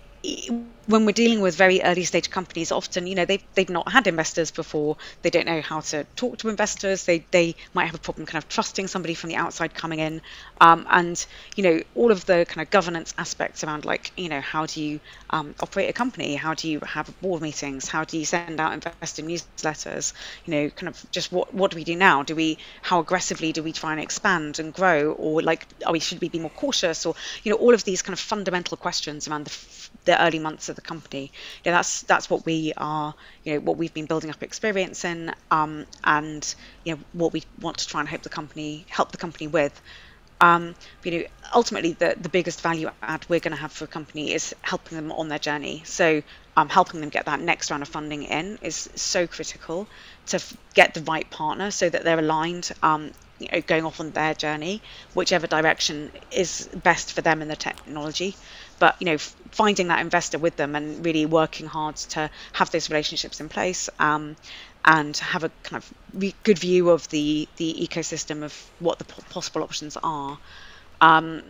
[0.91, 4.07] when we're dealing with very early stage companies, often you know they've they've not had
[4.07, 4.97] investors before.
[5.21, 7.05] They don't know how to talk to investors.
[7.05, 10.21] They they might have a problem kind of trusting somebody from the outside coming in,
[10.59, 11.25] um, and
[11.55, 14.83] you know all of the kind of governance aspects around like you know how do
[14.83, 14.99] you
[15.29, 18.73] um, operate a company, how do you have board meetings, how do you send out
[18.73, 20.13] investor newsletters,
[20.45, 22.23] you know kind of just what what do we do now?
[22.23, 25.99] Do we how aggressively do we try and expand and grow, or like are we
[25.99, 29.27] should we be more cautious, or you know all of these kind of fundamental questions
[29.27, 29.71] around the
[30.05, 31.31] the early months of the company.
[31.63, 33.15] You know, that's that's what we are.
[33.43, 37.43] You know, what we've been building up experience in, um, and you know what we
[37.59, 39.79] want to try and help the company help the company with.
[40.39, 43.87] Um, you know, ultimately, the, the biggest value add we're going to have for a
[43.87, 45.83] company is helping them on their journey.
[45.85, 46.23] So,
[46.57, 49.87] um, helping them get that next round of funding in is so critical
[50.27, 53.99] to f- get the right partner so that they're aligned, um, you know, going off
[53.99, 54.81] on their journey,
[55.13, 58.39] whichever direction is best for them in the technology
[58.81, 59.17] but you know
[59.51, 63.89] finding that investor with them and really working hard to have those relationships in place
[63.99, 64.35] um,
[64.83, 69.61] and have a kind of good view of the the ecosystem of what the possible
[69.61, 70.39] options are
[70.99, 71.43] um,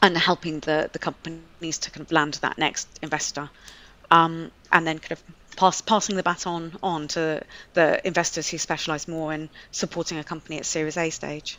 [0.00, 3.50] and helping the the companies to kind of land that next investor
[4.12, 5.22] um, and then kind of
[5.56, 7.42] pass, passing the baton on to
[7.74, 11.58] the investors who specialize more in supporting a company at series A stage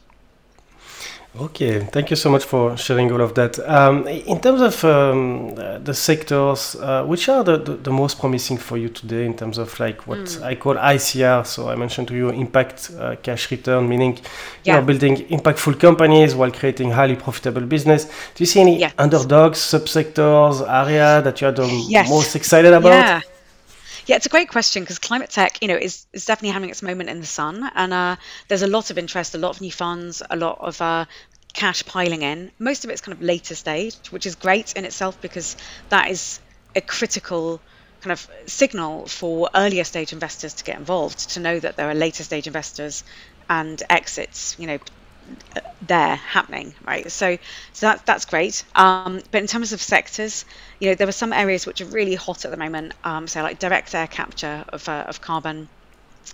[1.35, 3.57] Okay, thank you so much for sharing all of that.
[3.67, 8.57] Um, in terms of um, the sectors, uh, which are the, the, the, most promising
[8.59, 10.43] for you today in terms of like what mm.
[10.43, 11.43] I call ICR?
[11.47, 14.19] So I mentioned to you impact uh, cash return, meaning
[14.63, 14.75] yeah.
[14.75, 18.05] you're building impactful companies while creating highly profitable business.
[18.05, 18.93] Do you see any yes.
[18.99, 22.09] underdogs, subsectors, area that you are the yes.
[22.09, 22.89] most excited about?
[22.89, 23.21] Yeah.
[24.05, 26.81] Yeah, it's a great question because climate tech, you know, is, is definitely having its
[26.81, 28.15] moment in the sun, and uh,
[28.47, 31.05] there's a lot of interest, a lot of new funds, a lot of uh,
[31.53, 32.51] cash piling in.
[32.59, 35.55] Most of it's kind of later stage, which is great in itself because
[35.89, 36.39] that is
[36.75, 37.63] a critical
[38.01, 41.95] kind of signal for earlier stage investors to get involved, to know that there are
[41.95, 43.03] later stage investors
[43.49, 44.79] and exits, you know,
[45.81, 47.11] there happening, right?
[47.11, 47.37] So,
[47.73, 48.63] so that, that's great.
[48.75, 50.45] Um, but in terms of sectors,
[50.79, 52.93] you know, there are some areas which are really hot at the moment.
[53.03, 55.69] Um, so, like direct air capture of, uh, of carbon,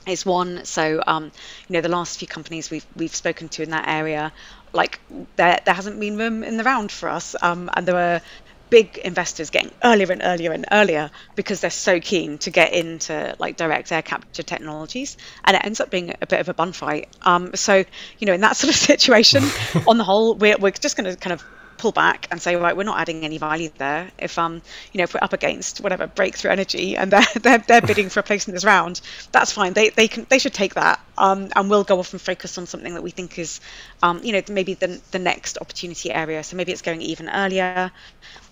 [0.08, 0.66] is one.
[0.66, 1.32] So, um,
[1.68, 4.34] you know, the last few companies we've we've spoken to in that area,
[4.74, 5.02] like
[5.36, 8.22] there there hasn't been room in the round for us, um, and there were
[8.70, 13.36] big investors getting earlier and earlier and earlier because they're so keen to get into
[13.40, 16.72] like direct air capture technologies and it ends up being a bit of a bun
[16.72, 17.10] fight.
[17.22, 17.84] Um, so
[18.20, 19.44] you know in that sort of situation
[19.88, 21.44] on the whole we're, we're just going to kind of
[21.80, 24.12] pull back and say, right, we're not adding any value there.
[24.20, 24.62] If um,
[24.92, 28.20] you know, if we're up against whatever breakthrough energy and they're they're, they're bidding for
[28.20, 29.74] a place in this round, that's fine.
[29.74, 31.00] They they can they should take that.
[31.18, 33.60] Um, and we'll go off and focus on something that we think is,
[34.04, 36.44] um, you know, maybe the the next opportunity area.
[36.44, 37.92] So maybe it's going even earlier.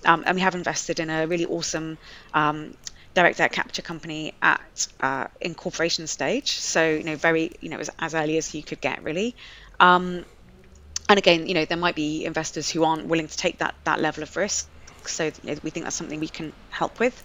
[0.05, 1.97] Um, and we have invested in a really awesome
[2.33, 2.73] um,
[3.13, 6.51] direct air capture company at uh, incorporation stage.
[6.51, 9.35] So you know, very you know as, as early as you could get really.
[9.79, 10.25] Um,
[11.09, 13.99] and again, you know, there might be investors who aren't willing to take that that
[13.99, 14.67] level of risk.
[15.05, 17.23] So you know, we think that's something we can help with.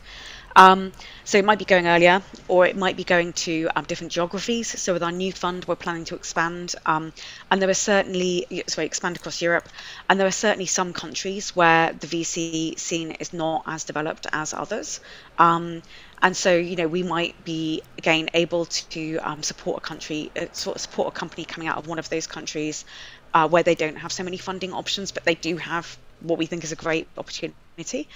[0.54, 0.92] Um,
[1.24, 4.80] so it might be going earlier, or it might be going to um, different geographies.
[4.80, 7.12] So with our new fund, we're planning to expand, um,
[7.50, 9.68] and there are certainly sorry expand across Europe,
[10.08, 14.52] and there are certainly some countries where the VC scene is not as developed as
[14.52, 15.00] others.
[15.38, 15.82] Um,
[16.20, 20.46] and so, you know, we might be again able to um, support a country, uh,
[20.52, 22.84] sort of support a company coming out of one of those countries
[23.34, 26.46] uh, where they don't have so many funding options, but they do have what we
[26.46, 28.08] think is a great opportunity.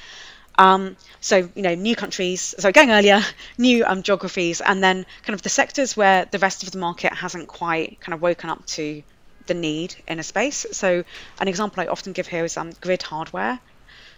[0.59, 3.21] Um, so, you know, new countries, so going earlier,
[3.59, 7.13] new um, geographies, and then kind of the sectors where the rest of the market
[7.13, 9.03] hasn't quite kind of woken up to
[9.47, 10.67] the need in a space.
[10.73, 11.05] So,
[11.41, 13.61] an example I often give here is um, grid hardware.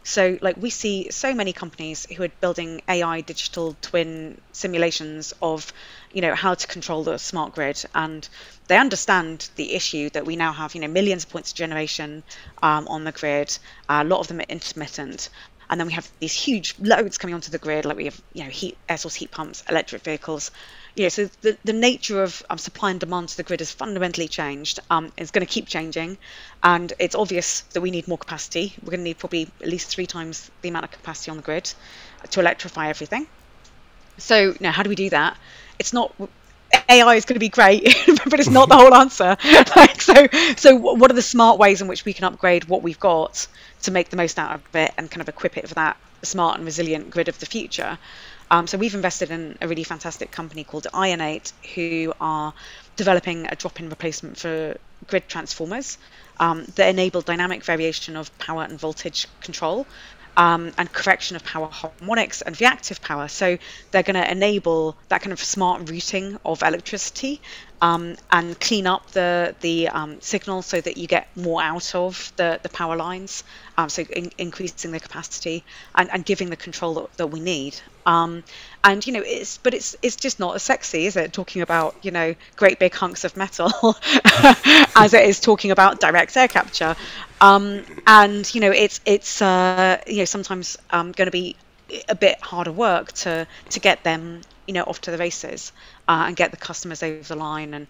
[0.09, 5.71] So, like, we see so many companies who are building AI digital twin simulations of,
[6.11, 8.27] you know, how to control the smart grid, and
[8.69, 12.25] they understand the issue that we now have, you know, millions of points of generation
[12.63, 13.51] um, on the grid.
[13.87, 15.29] Uh, a lot of them are intermittent,
[15.69, 18.45] and then we have these huge loads coming onto the grid, like we have, you
[18.45, 20.51] know, heat air source heat pumps, electric vehicles.
[21.05, 24.29] Know, so the, the nature of um, supply and demand to the grid has fundamentally
[24.29, 24.81] changed.
[24.91, 26.19] Um, it's going to keep changing,
[26.63, 28.75] and it's obvious that we need more capacity.
[28.83, 31.43] We're going to need probably at least three times the amount of capacity on the
[31.43, 31.73] grid
[32.31, 33.27] to electrify everything.
[34.19, 35.37] So now, how do we do that?
[35.79, 36.13] It's not
[36.89, 37.85] AI is going to be great,
[38.25, 39.37] but it's not the whole answer.
[39.77, 43.01] like, so, so what are the smart ways in which we can upgrade what we've
[43.01, 43.47] got
[43.83, 46.57] to make the most out of it and kind of equip it for that smart
[46.57, 47.99] and resilient grid of the future?
[48.51, 52.55] Um, so we've invested in a really fantastic company called Ionate, who are
[52.97, 55.99] developing a drop-in replacement for grid transformers
[56.41, 59.87] um, that enable dynamic variation of power and voltage control
[60.37, 63.29] um, and correction of power harmonics and reactive power.
[63.29, 63.59] So
[63.91, 67.43] they're going to enable that kind of smart routing of electricity
[67.81, 72.33] um, and clean up the the um, signal so that you get more out of
[72.37, 73.45] the, the power lines.
[73.77, 75.65] Um, so in, increasing the capacity
[75.95, 77.81] and, and giving the control that, that we need.
[78.07, 78.43] Um,
[78.83, 81.95] and you know it's but it's it's just not as sexy is it talking about
[82.03, 83.71] you know great big hunks of metal
[84.97, 86.97] as it is talking about direct air capture
[87.41, 91.55] um, and you know it's it's uh, you know sometimes going to be
[92.09, 95.73] a bit harder work to to get them you know off to the races
[96.07, 97.89] uh, and get the customers over the line and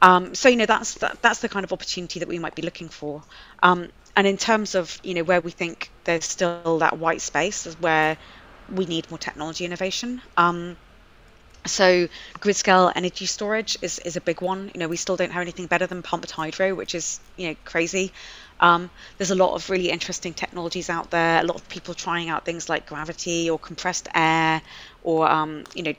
[0.00, 2.62] um, so you know that's that, that's the kind of opportunity that we might be
[2.62, 3.24] looking for
[3.64, 7.66] um, and in terms of you know where we think there's still that white space
[7.66, 8.16] is where
[8.68, 10.20] we need more technology innovation.
[10.36, 10.76] Um,
[11.66, 12.08] so
[12.40, 14.70] grid scale energy storage is, is a big one.
[14.74, 17.56] You know, we still don't have anything better than pumped hydro, which is you know
[17.64, 18.12] crazy.
[18.60, 21.40] Um, there's a lot of really interesting technologies out there.
[21.40, 24.62] A lot of people trying out things like gravity or compressed air,
[25.08, 25.94] or um, you know,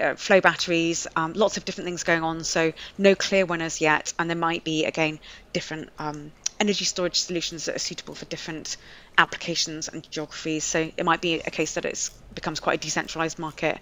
[0.00, 1.06] uh, flow batteries.
[1.14, 2.42] Um, lots of different things going on.
[2.42, 5.20] So no clear winners yet, and there might be again
[5.52, 8.76] different um, energy storage solutions that are suitable for different
[9.16, 10.64] applications and geographies.
[10.64, 13.78] So it might be a case that it becomes quite a decentralized market.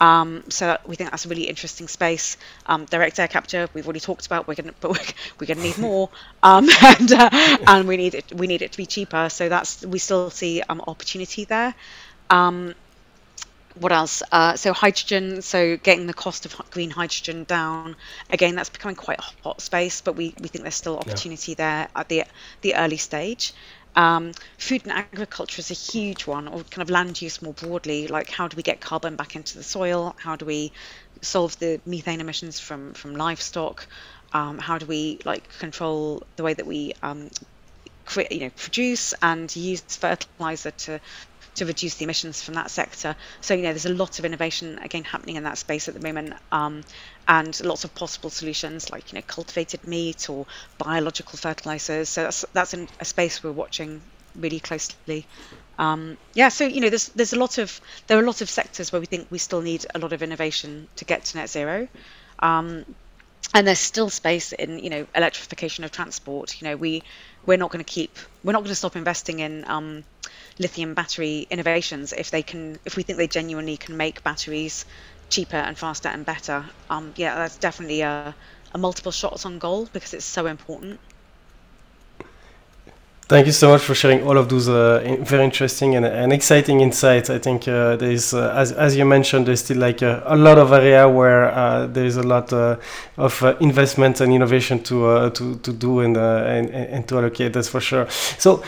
[0.00, 2.38] Um, so we think that's a really interesting space.
[2.64, 4.48] Um, direct air capture, we've already talked about.
[4.48, 5.06] We're going, but we're,
[5.38, 6.08] we're to need more,
[6.42, 7.28] um, and uh,
[7.66, 8.32] and we need it.
[8.32, 9.28] We need it to be cheaper.
[9.28, 11.74] So that's we still see um, opportunity there.
[12.30, 12.74] Um,
[13.78, 14.22] what else?
[14.32, 15.42] Uh, so hydrogen.
[15.42, 17.96] So getting the cost of green hydrogen down.
[18.30, 21.56] Again, that's becoming quite a hot space, but we, we think there's still opportunity yeah.
[21.56, 22.24] there at the
[22.62, 23.52] the early stage.
[23.94, 28.08] Um, food and agriculture is a huge one, or kind of land use more broadly.
[28.08, 30.14] Like, how do we get carbon back into the soil?
[30.18, 30.72] How do we
[31.22, 33.86] solve the methane emissions from from livestock?
[34.32, 37.30] Um, how do we like control the way that we um,
[38.06, 41.00] create, you know, produce and use fertilizer to
[41.56, 43.16] to reduce the emissions from that sector.
[43.40, 46.00] So you know, there's a lot of innovation again happening in that space at the
[46.00, 46.82] moment, um,
[47.28, 50.46] and lots of possible solutions like you know cultivated meat or
[50.78, 52.08] biological fertilizers.
[52.08, 54.02] So that's that's in a space we're watching
[54.34, 55.26] really closely.
[55.78, 58.48] Um, yeah, so you know, there's there's a lot of there are a lot of
[58.48, 61.50] sectors where we think we still need a lot of innovation to get to net
[61.50, 61.88] zero.
[62.38, 62.84] Um,
[63.54, 66.60] and there's still space in you know electrification of transport.
[66.60, 67.02] You know, we
[67.46, 70.04] we're not going to keep we're not going to stop investing in um,
[70.58, 74.84] lithium battery innovations if they can if we think they genuinely can make batteries
[75.30, 76.70] cheaper and faster and better.
[76.88, 78.36] Um, yeah, that's definitely a,
[78.72, 81.00] a multiple shots on goal because it's so important.
[83.28, 86.80] Thank you so much for sharing all of those uh, very interesting and, and, exciting
[86.80, 87.28] insights.
[87.28, 90.58] I think uh, there's, uh, as, as you mentioned, there's still like a, a lot
[90.58, 92.76] of area where uh, there is a lot uh,
[93.16, 97.52] of uh, investment and innovation to to, to do and, and, and to allocate.
[97.52, 98.06] That's for sure.
[98.38, 98.62] So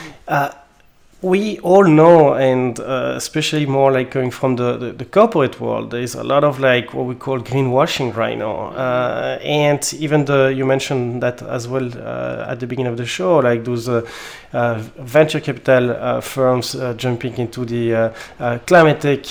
[1.21, 5.91] we all know, and uh, especially more like going from the, the, the, corporate world,
[5.91, 8.69] there is a lot of like what we call greenwashing right now.
[8.69, 13.05] Uh, and even the, you mentioned that as well uh, at the beginning of the
[13.05, 14.09] show, like those uh,
[14.53, 18.15] uh, venture capital uh, firms jumping into the
[18.67, 19.27] climate tech.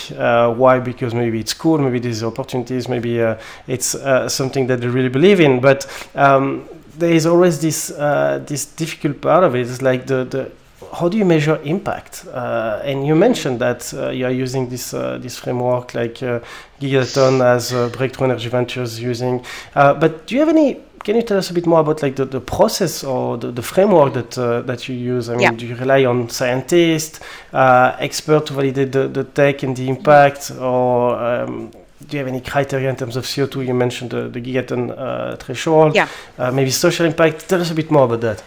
[0.57, 0.79] why?
[0.79, 3.19] Because maybe it's cool, maybe there's opportunities, maybe
[3.67, 3.95] it's
[4.27, 5.61] something that they really believe in.
[5.61, 6.67] But um,
[6.97, 9.69] there is always this this difficult part of it.
[9.69, 10.51] It's like the, the
[10.93, 12.25] how do you measure impact?
[12.31, 16.39] Uh, and you mentioned that uh, you are using this uh, this framework like uh,
[16.79, 19.43] Gigaton as uh, Breakthrough Energy Ventures using.
[19.75, 20.81] Uh, but do you have any?
[21.03, 23.61] Can you tell us a bit more about like the, the process or the, the
[23.61, 24.31] framework that
[24.65, 25.29] that you use?
[25.29, 25.51] I mean, yeah.
[25.51, 27.19] do you rely on scientists,
[27.53, 31.71] experts to validate the, the tech and the impact, or um,
[32.07, 33.67] do you have any criteria in terms of CO2?
[33.67, 35.95] You mentioned the, the gigaton threshold.
[35.95, 36.09] Yeah.
[36.51, 37.47] maybe social impact.
[37.47, 38.43] Tell us a bit more about that.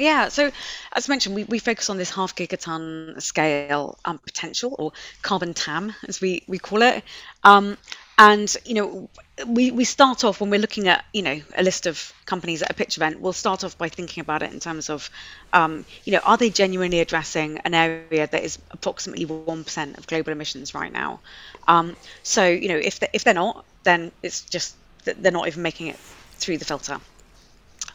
[0.00, 0.50] Yeah, so
[0.94, 5.92] as mentioned, we, we focus on this half gigaton scale um, potential or carbon TAM,
[6.08, 7.04] as we, we call it.
[7.44, 7.76] Um,
[8.16, 9.10] and, you know,
[9.46, 12.70] we, we start off when we're looking at, you know, a list of companies at
[12.70, 15.10] a pitch event, we'll start off by thinking about it in terms of,
[15.52, 20.32] um, you know, are they genuinely addressing an area that is approximately 1% of global
[20.32, 21.20] emissions right now?
[21.68, 24.74] Um, so, you know, if, they, if they're not, then it's just
[25.04, 26.98] that they're not even making it through the filter.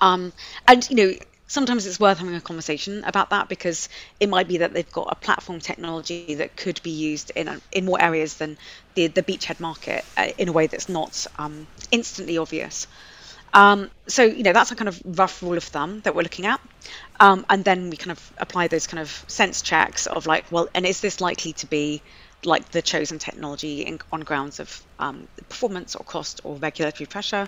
[0.01, 0.33] Um,
[0.67, 1.13] and, you know,
[1.47, 3.89] sometimes it's worth having a conversation about that because
[4.19, 7.85] it might be that they've got a platform technology that could be used in in
[7.85, 8.57] more areas than
[8.95, 12.87] the the beachhead market uh, in a way that's not um, instantly obvious.
[13.53, 16.45] Um, so you know that's a kind of rough rule of thumb that we're looking
[16.45, 16.59] at,
[17.19, 20.67] um, and then we kind of apply those kind of sense checks of like, well,
[20.75, 22.03] and is this likely to be
[22.43, 27.47] like the chosen technology in, on grounds of um, performance or cost or regulatory pressure,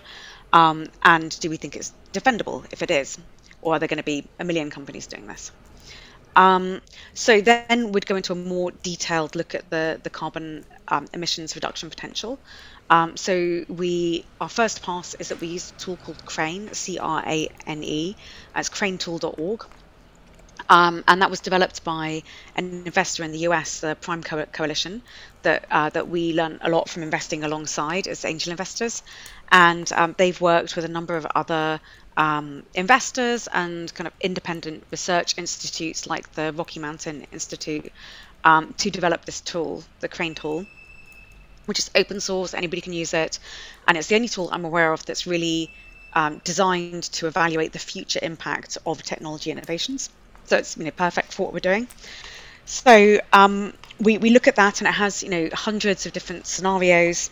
[0.54, 3.18] um, and do we think it's defendable if it is?
[3.62, 5.52] Or are there going to be a million companies doing this?
[6.38, 6.82] Um,
[7.16, 11.56] so then we'd go into a more detailed look at the, the carbon um, emissions
[11.56, 12.40] reduction potential.
[12.90, 18.16] Um, so we our first pass is that we use a tool called Crane, C-R-A-N-E,
[18.54, 19.66] as cranetool.org.
[20.70, 22.24] Um, and that was developed by
[22.56, 25.02] an investor in the US, the Prime Co- Coalition,
[25.42, 29.02] that uh, that we learn a lot from investing alongside as angel investors,
[29.52, 31.80] and um, they've worked with a number of other
[32.18, 37.94] um, investors and kind of independent research institutes like the Rocky Mountain Institute
[38.44, 40.66] um, to develop this tool, the Crane tool,
[41.66, 43.40] which is open source, anybody can use it.
[43.88, 45.70] And it's the only tool I'm aware of that's really
[46.14, 50.10] um, designed to evaluate the future impact of technology innovations.
[50.46, 51.88] So it's you know perfect for what we're doing.
[52.66, 56.48] So um, we, we look at that and it has you know hundreds of different
[56.48, 57.30] scenarios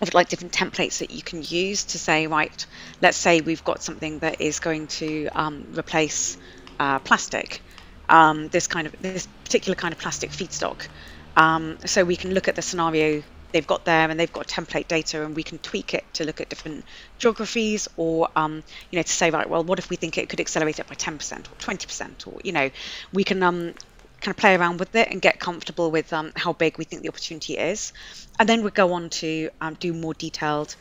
[0.00, 2.66] of like different templates that you can use to say, right,
[3.00, 6.36] let's say we've got something that is going to um, replace
[6.78, 7.62] uh, plastic,
[8.08, 10.88] um, this kind of this particular kind of plastic feedstock.
[11.36, 13.22] Um, so we can look at the scenario
[13.52, 16.40] they've got there, and they've got template data, and we can tweak it to look
[16.40, 16.84] at different
[17.18, 20.40] geographies, or um, you know, to say, right, well, what if we think it could
[20.40, 22.70] accelerate it by 10% or 20%, or you know,
[23.12, 23.74] we can um,
[24.20, 27.02] kind of play around with it and get comfortable with um, how big we think
[27.02, 27.92] the opportunity is.
[28.38, 30.74] And then we go on to um, do more detailed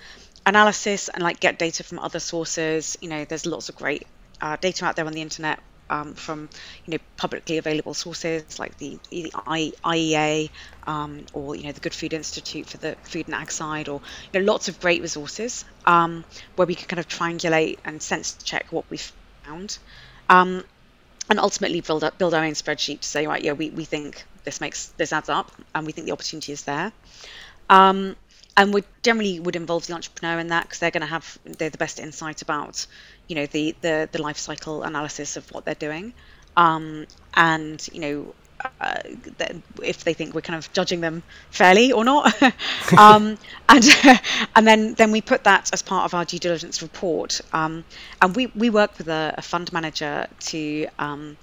[0.45, 2.97] analysis and like get data from other sources.
[3.01, 4.07] You know, there's lots of great
[4.41, 5.59] uh, data out there on the internet
[5.89, 6.49] um, from
[6.85, 10.49] you know publicly available sources like the, the IEA
[10.85, 14.01] um, or you know the Good Food Institute for the food and ag side, or
[14.31, 16.25] you know lots of great resources um,
[16.55, 19.11] where we can kind of triangulate and sense check what we've
[19.43, 19.77] found.
[20.29, 20.63] Um,
[21.29, 24.25] and ultimately build up build our own spreadsheet to say right yeah we, we think
[24.47, 26.93] this makes this adds up and we think the opportunity is there.
[27.69, 28.15] Um,
[28.55, 31.69] and we generally would involve the entrepreneur in that because they're going to have they're
[31.69, 32.87] the best insight about
[33.27, 36.13] you know the the, the life cycle analysis of what they're doing.
[36.55, 38.35] Um, and you know
[38.81, 38.97] uh,
[39.83, 42.41] if they think we're kind of judging them fairly or not.
[42.97, 43.37] um,
[43.69, 43.85] and
[44.55, 47.41] and then then we put that as part of our due diligence report.
[47.53, 47.83] Um,
[48.21, 51.37] and we, we work with a, a, fund manager to um,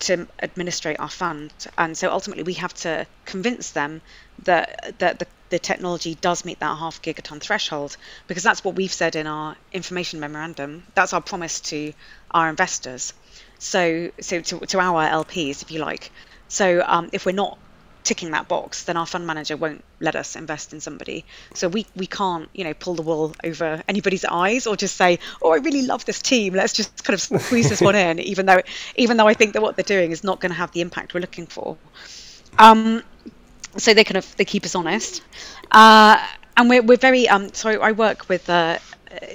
[0.00, 1.52] to administrate our fund.
[1.78, 4.00] And so ultimately, we have to convince them
[4.44, 7.96] that that the, the technology does meet that half gigaton threshold
[8.26, 10.84] because that's what we've said in our information memorandum.
[10.94, 11.92] That's our promise to
[12.30, 13.12] our investors.
[13.58, 16.10] So so to, to our LPs, if you like.
[16.52, 17.58] So um, if we're not
[18.04, 21.24] ticking that box, then our fund manager won't let us invest in somebody.
[21.54, 25.18] So we we can't, you know, pull the wool over anybody's eyes or just say,
[25.40, 26.52] "Oh, I really love this team.
[26.52, 28.60] Let's just kind of squeeze this one in," even though
[28.96, 31.14] even though I think that what they're doing is not going to have the impact
[31.14, 31.78] we're looking for.
[32.58, 33.02] Um,
[33.78, 35.22] so they kind of they keep us honest,
[35.70, 36.18] uh,
[36.56, 37.54] and we're we're very um.
[37.54, 38.78] So I work with uh,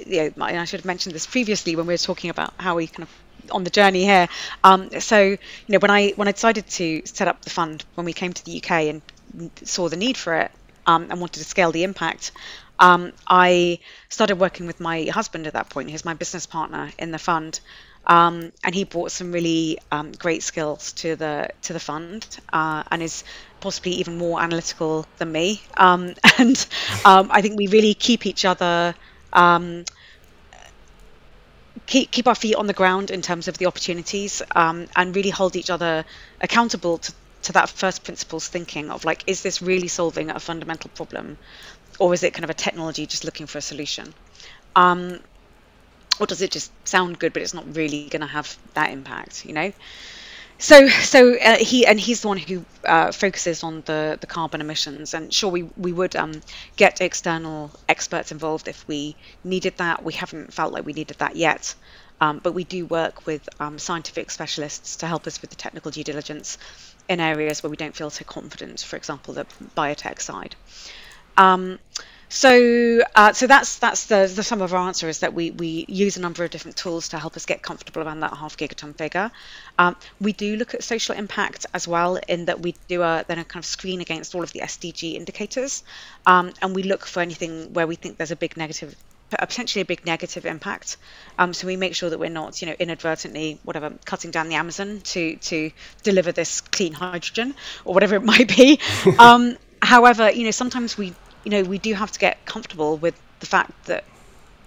[0.06, 3.02] yeah, I should have mentioned this previously when we were talking about how we kind
[3.02, 3.10] of
[3.50, 4.28] on the journey here.
[4.64, 5.38] Um, so you
[5.68, 8.44] know, when I when I decided to set up the fund when we came to
[8.44, 9.02] the UK and
[9.64, 10.50] saw the need for it
[10.86, 12.32] um, and wanted to scale the impact,
[12.78, 15.90] um, I started working with my husband at that point.
[15.90, 17.60] He's my business partner in the fund.
[18.06, 22.82] Um, and he brought some really um, great skills to the to the fund, uh,
[22.90, 23.22] and is
[23.60, 25.60] possibly even more analytical than me.
[25.76, 26.66] Um, and
[27.04, 28.94] I think we really keep each other
[29.32, 29.84] um,
[31.88, 35.30] keep keep our feet on the ground in terms of the opportunities um, and really
[35.30, 36.04] hold each other
[36.40, 37.12] accountable to,
[37.42, 41.36] to that first principles thinking of like is this really solving a fundamental problem
[41.98, 44.14] or is it kind of a technology just looking for a solution?
[44.76, 45.18] Um,
[46.20, 49.46] or does it just sound good but it's not really going to have that impact
[49.46, 49.72] you know
[50.58, 54.60] so, so uh, he and he's the one who uh, focuses on the, the carbon
[54.60, 55.14] emissions.
[55.14, 56.40] And sure, we we would um,
[56.76, 60.04] get external experts involved if we needed that.
[60.04, 61.74] We haven't felt like we needed that yet,
[62.20, 65.90] um, but we do work with um, scientific specialists to help us with the technical
[65.90, 66.58] due diligence
[67.08, 68.80] in areas where we don't feel so confident.
[68.80, 69.46] For example, the
[69.76, 70.56] biotech side.
[72.28, 75.86] So, uh, so that's that's the, the sum of our answer is that we, we
[75.88, 78.96] use a number of different tools to help us get comfortable around that half gigaton
[78.96, 79.30] figure.
[79.78, 83.38] Um, we do look at social impact as well, in that we do a then
[83.38, 85.82] a kind of screen against all of the SDG indicators,
[86.26, 88.94] um, and we look for anything where we think there's a big negative
[89.30, 90.96] potentially a big negative impact.
[91.38, 94.54] Um, so we make sure that we're not, you know, inadvertently, whatever, cutting down the
[94.54, 95.70] Amazon to to
[96.02, 97.54] deliver this clean hydrogen
[97.84, 98.78] or whatever it might be.
[99.18, 101.14] Um, however, you know, sometimes we
[101.48, 104.04] you know, we do have to get comfortable with the fact that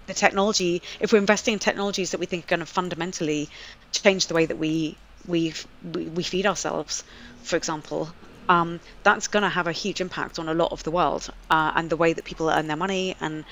[0.08, 3.52] the technology, if we're investing in technologies that we think are going to fundamentally
[3.92, 5.54] change the way that we we
[5.84, 7.04] we, feed ourselves,
[7.44, 8.12] for example,
[8.50, 11.72] um, that's going to have a huge impact on a lot of the world uh,
[11.76, 13.46] and the way that people earn their money and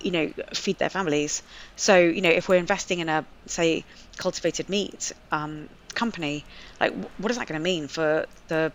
[0.00, 1.42] you know feed their families.
[1.76, 3.86] So you know, if we're investing in a say
[4.18, 6.46] cultivated meat um, company,
[6.80, 8.72] like what is that going to mean for the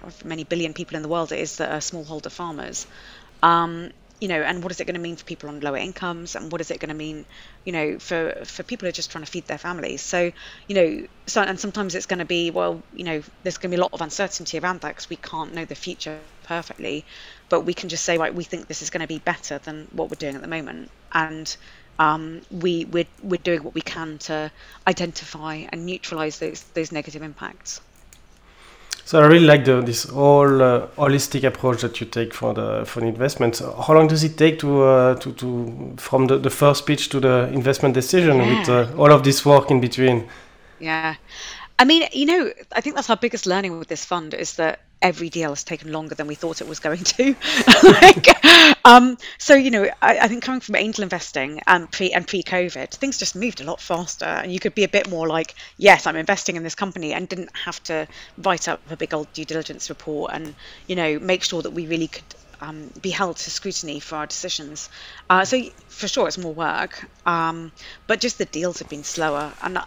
[0.00, 2.86] however many billion people in the world it is that are smallholder farmers.
[3.42, 3.90] Um,
[4.20, 6.50] you know, and what is it going to mean for people on lower incomes, and
[6.50, 7.24] what is it going to mean,
[7.64, 10.02] you know, for for people who are just trying to feed their families?
[10.02, 10.32] So,
[10.66, 13.76] you know, so and sometimes it's going to be, well, you know, there's going to
[13.76, 17.04] be a lot of uncertainty around that because we can't know the future perfectly,
[17.48, 19.86] but we can just say, right, we think this is going to be better than
[19.92, 21.56] what we're doing at the moment, and
[22.00, 24.50] um, we we're, we're doing what we can to
[24.86, 27.80] identify and neutralize those those negative impacts.
[29.08, 32.84] So I really like the, this whole uh, holistic approach that you take for the
[32.84, 33.58] for the investment.
[33.58, 37.18] How long does it take to uh, to, to from the, the first pitch to
[37.18, 38.58] the investment decision yeah.
[38.58, 40.28] with uh, all of this work in between?
[40.78, 41.14] Yeah,
[41.78, 44.80] I mean, you know, I think that's our biggest learning with this fund is that
[45.00, 47.36] every deal has taken longer than we thought it was going to.
[47.82, 48.44] like,
[48.84, 52.42] um, so you know, I, I, think coming from angel investing and pre and pre
[52.42, 55.54] COVID, things just moved a lot faster, and you could be a bit more like,
[55.76, 59.32] yes, I'm investing in this company, and didn't have to write up a big old
[59.32, 60.54] due diligence report and
[60.86, 62.24] you know make sure that we really could.
[62.60, 64.90] Um, be held to scrutiny for our decisions.
[65.30, 67.70] Uh, so for sure, it's more work, um,
[68.08, 69.78] but just the deals have been slower, and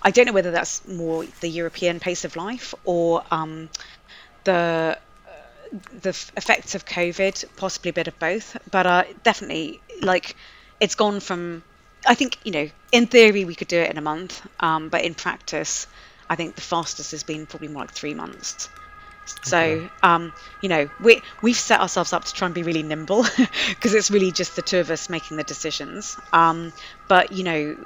[0.00, 3.68] I don't know whether that's more the European pace of life or um,
[4.44, 4.98] the
[6.02, 10.36] the effects of COVID, possibly a bit of both, but uh, definitely like
[10.80, 11.62] it's gone from.
[12.06, 15.04] I think you know, in theory, we could do it in a month, um, but
[15.04, 15.86] in practice,
[16.28, 18.68] I think the fastest has been probably more like three months.
[19.42, 19.90] So, okay.
[20.02, 23.24] um, you know, we we've set ourselves up to try and be really nimble
[23.68, 26.16] because it's really just the two of us making the decisions.
[26.32, 26.72] Um,
[27.06, 27.76] but you know,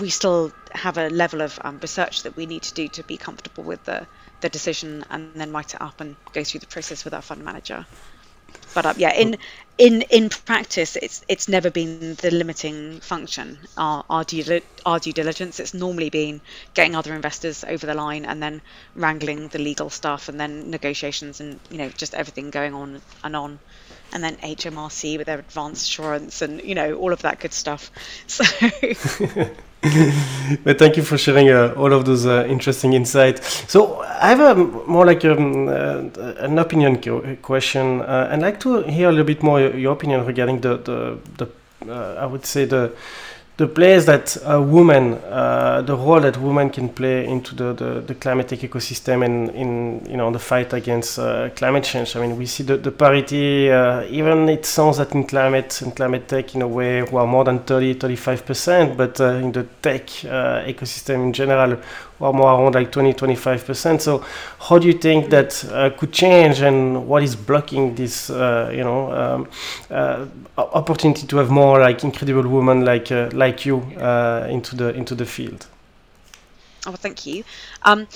[0.00, 3.16] we still have a level of um, research that we need to do to be
[3.16, 4.06] comfortable with the
[4.42, 7.44] the decision and then write it up and go through the process with our fund
[7.44, 7.86] manager.
[8.74, 9.38] But uh, yeah, in
[9.78, 13.58] in in practice, it's it's never been the limiting function.
[13.76, 15.60] Our our due, our due diligence.
[15.60, 16.40] It's normally been
[16.74, 18.62] getting other investors over the line and then
[18.94, 23.36] wrangling the legal stuff and then negotiations and you know just everything going on and
[23.36, 23.60] on
[24.12, 27.90] and then HMRC with their advanced assurance and you know all of that good stuff.
[28.26, 28.44] So
[30.64, 33.68] but thank you for sharing uh, all of those uh, interesting insights.
[33.68, 34.54] So I have a
[34.86, 36.98] more like uh, an opinion
[37.42, 38.00] question.
[38.00, 41.48] Uh, I'd like to hear a little bit more your opinion regarding the the, the
[41.92, 42.92] uh, I would say the
[43.58, 48.00] the place that a woman, uh, the role that women can play into the, the,
[48.00, 52.16] the climate tech ecosystem and in you know the fight against uh, climate change.
[52.16, 55.94] I mean, we see the, the parity, uh, even it sounds that in climate and
[55.94, 59.64] climate tech in a way we are more than 30, 35%, but uh, in the
[59.82, 61.78] tech uh, ecosystem in general,
[62.22, 64.24] or more around like 20 25% so
[64.60, 68.84] how do you think that uh, could change and what is blocking this uh, you
[68.84, 69.48] know um,
[69.90, 74.94] uh, opportunity to have more like incredible women like uh, like you uh, into the
[74.94, 75.66] into the field
[76.86, 77.42] oh thank you
[77.82, 78.06] um,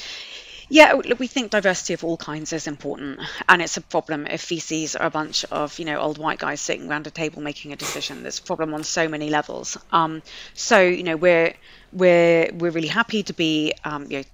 [0.68, 4.98] yeah, we think diversity of all kinds is important, and it's a problem if VCs
[4.98, 7.76] are a bunch of you know old white guys sitting around a table making a
[7.76, 8.22] decision.
[8.22, 9.78] There's a problem on so many levels.
[9.92, 10.22] Um,
[10.54, 11.54] so you know we're
[11.96, 14.24] we're we're really happy to be um, you know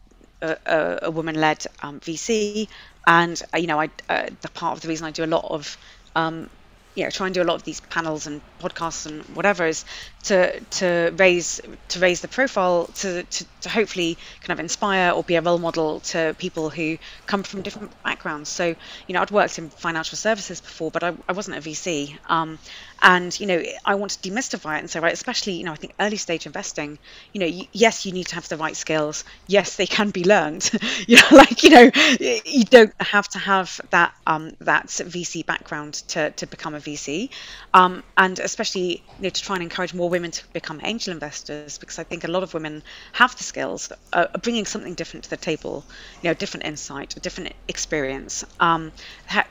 [0.67, 2.69] a, a woman-led um, VC,
[3.07, 5.47] and uh, you know I uh, the part of the reason I do a lot
[5.49, 5.77] of
[6.15, 6.51] um,
[6.95, 9.85] you know try and do a lot of these panels and podcasts and whatever is
[10.25, 15.25] to to raise to raise the profile to, to to hopefully kind of inspire or
[15.25, 18.49] be a role model to people who come from different backgrounds.
[18.49, 18.75] So
[19.07, 22.59] you know I'd worked in financial services before but I, I wasn't a VC um,
[23.03, 24.81] and you know I want to demystify it.
[24.81, 26.99] And say right especially you know I think early stage investing
[27.33, 29.25] you know y- yes you need to have the right skills.
[29.47, 30.71] Yes they can be learned.
[31.07, 31.91] You know like you know
[32.45, 37.31] you don't have to have that um, that VC background to to become a VC
[37.75, 41.79] um, and especially you know, to try and encourage more women to become angel investors
[41.79, 42.83] because I think a lot of women
[43.13, 45.85] have the skills, uh, bringing something different to the table,
[46.23, 48.45] you know, different insight, a different experience.
[48.61, 48.93] Um,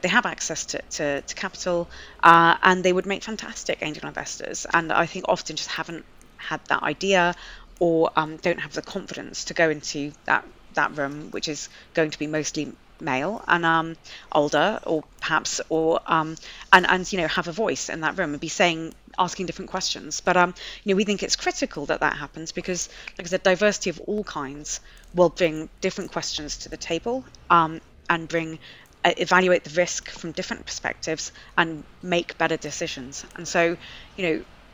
[0.02, 1.90] they have access to, to, to capital
[2.24, 4.66] uh, and they would make fantastic angel investors.
[4.74, 6.06] And I think often just haven't
[6.38, 7.36] had that idea
[7.80, 12.12] or um, don't have the confidence to go into that that room, which is going
[12.12, 12.72] to be mostly
[13.02, 13.96] male and um,
[14.32, 16.36] older, or perhaps, or um,
[16.72, 19.72] and and you know have a voice in that room and be saying asking different
[19.72, 20.22] questions.
[20.22, 23.44] But um, you know we think it's critical that that happens because, like I said,
[23.44, 24.80] diversity of all kinds
[25.14, 28.60] will bring different questions to the table um, and bring
[29.04, 33.26] uh, evaluate the risk from different perspectives and make better decisions.
[33.36, 33.78] And so,
[34.16, 34.24] you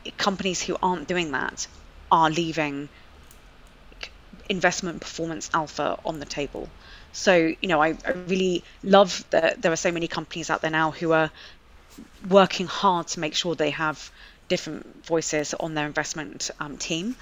[0.04, 1.66] know, companies who aren't doing that
[2.10, 2.90] are leaving
[4.48, 6.74] investment performance alpha on the table.
[7.18, 10.70] So, you know, I, I really love that there are so many companies out there
[10.70, 11.30] now who are
[12.30, 14.10] working hard to make sure they have
[14.46, 17.16] different voices on their investment um, team.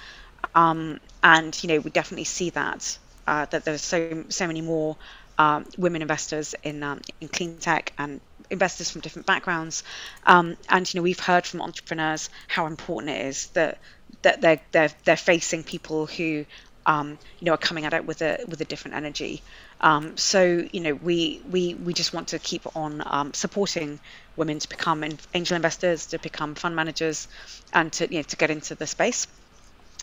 [0.54, 4.96] Um, and, you know, we definitely see that, uh, that there's so, so many more
[5.38, 8.20] um, women investors in, um, in clean tech and
[8.50, 9.82] investors from different backgrounds.
[10.26, 13.78] Um, and, you know, we've heard from entrepreneurs how important it is that
[14.22, 16.44] that they're they're they're facing people who
[16.86, 19.42] um, you know, are coming at it with a with a different energy.
[19.80, 24.00] Um, so you know, we we we just want to keep on um, supporting
[24.36, 27.28] women to become angel investors, to become fund managers,
[27.72, 29.26] and to you know to get into the space.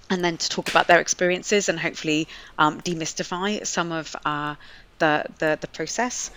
[0.10, 2.28] And then to talk about their experiences and hopefully
[2.58, 4.56] um, demystify some of uh,
[5.00, 6.30] the, the the process.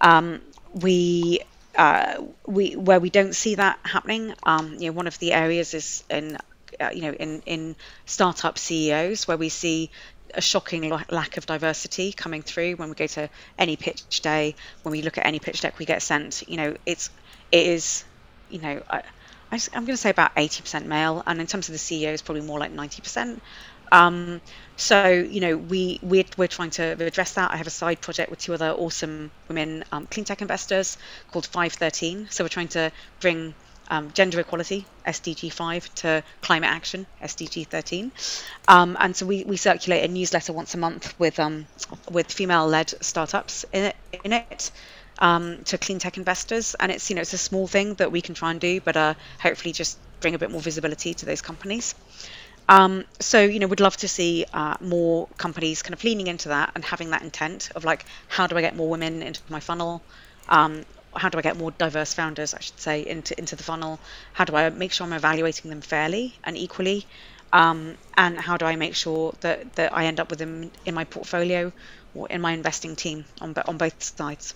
[0.00, 0.40] Um,
[0.72, 1.40] we
[1.76, 4.34] uh, we where we don't see that happening.
[4.44, 6.38] Um, you know, one of the areas is in
[6.80, 9.90] uh, you know, in in startup CEOs where we see
[10.34, 14.54] a shocking lack of diversity coming through when we go to any pitch day.
[14.82, 17.10] When we look at any pitch deck we get sent, you know, it's
[17.50, 18.04] it is,
[18.50, 19.02] you know, I,
[19.50, 22.58] am going to say about 80% male, and in terms of the CEOs, probably more
[22.58, 23.40] like 90%.
[23.90, 24.42] Um,
[24.76, 27.50] so you know, we we're, we're trying to address that.
[27.50, 30.98] I have a side project with two other awesome women um, clean tech investors
[31.30, 32.28] called 513.
[32.30, 33.54] So we're trying to bring
[33.88, 38.12] um, gender equality, SDG 5, to climate action, SDG 13.
[38.68, 41.66] Um, and so we, we circulate a newsletter once a month with um,
[42.10, 44.70] with female-led startups in it, in it
[45.18, 46.74] um, to clean tech investors.
[46.78, 48.96] And it's you know it's a small thing that we can try and do, but
[48.96, 51.94] uh, hopefully just bring a bit more visibility to those companies.
[52.68, 56.50] Um, so you know, we'd love to see uh, more companies kind of leaning into
[56.50, 59.60] that and having that intent of like, how do I get more women into my
[59.60, 60.02] funnel?
[60.48, 60.84] Um,
[61.16, 64.00] how do I get more diverse founders, I should say, into into the funnel?
[64.32, 67.08] How do I make sure I'm evaluating them fairly and equally?
[67.52, 70.94] Um, and how do I make sure that, that I end up with them in
[70.94, 71.72] my portfolio
[72.14, 74.54] or in my investing team on on both sides?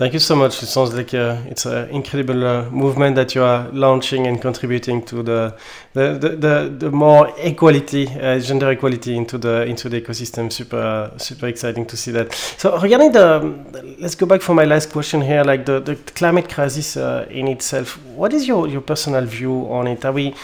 [0.00, 0.62] Thank you so much.
[0.62, 5.04] It sounds like uh, it's an incredible uh, movement that you are launching and contributing
[5.04, 5.54] to the
[5.92, 10.50] the, the, the, the more equality, uh, gender equality into the into the ecosystem.
[10.50, 12.32] Super super exciting to see that.
[12.32, 15.44] So regarding the, let's go back for my last question here.
[15.44, 19.86] Like the, the climate crisis uh, in itself, what is your, your personal view on
[19.86, 20.06] it?
[20.06, 20.34] Are we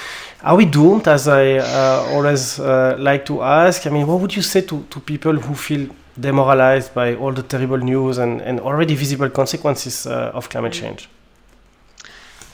[0.43, 1.09] are we doomed?
[1.09, 3.87] As I uh, always uh, like to ask.
[3.87, 5.89] I mean, what would you say to, to people who feel
[6.19, 10.81] demoralized by all the terrible news and, and already visible consequences uh, of climate mm.
[10.81, 11.09] change.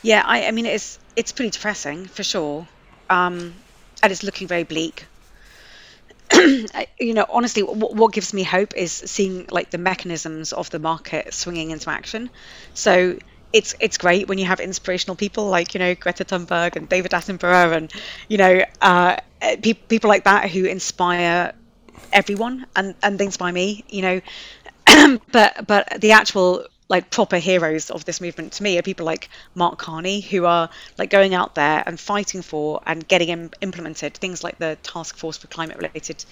[0.03, 2.67] Yeah, I, I, mean it's it's pretty depressing for sure,
[3.09, 3.55] um,
[4.03, 5.07] and it's looking very bleak.
[6.99, 10.81] you know, honestly, what, what gives me hope is seeing like the mechanisms of the
[10.81, 12.31] market swinging into action.
[12.75, 13.17] So
[13.53, 17.13] it's it's great when you have inspirational people like you know Greta Thunberg and David
[17.13, 17.93] Attenborough and
[18.29, 21.53] you know uh, pe- people like that who inspire
[22.13, 24.21] everyone and and things by me you know.
[25.33, 29.31] But but the actual like proper heroes of this movement to me are people like
[29.55, 34.15] Mark Carney who are like going out there and fighting for and getting Im- implemented
[34.15, 36.25] things like the task force for climate related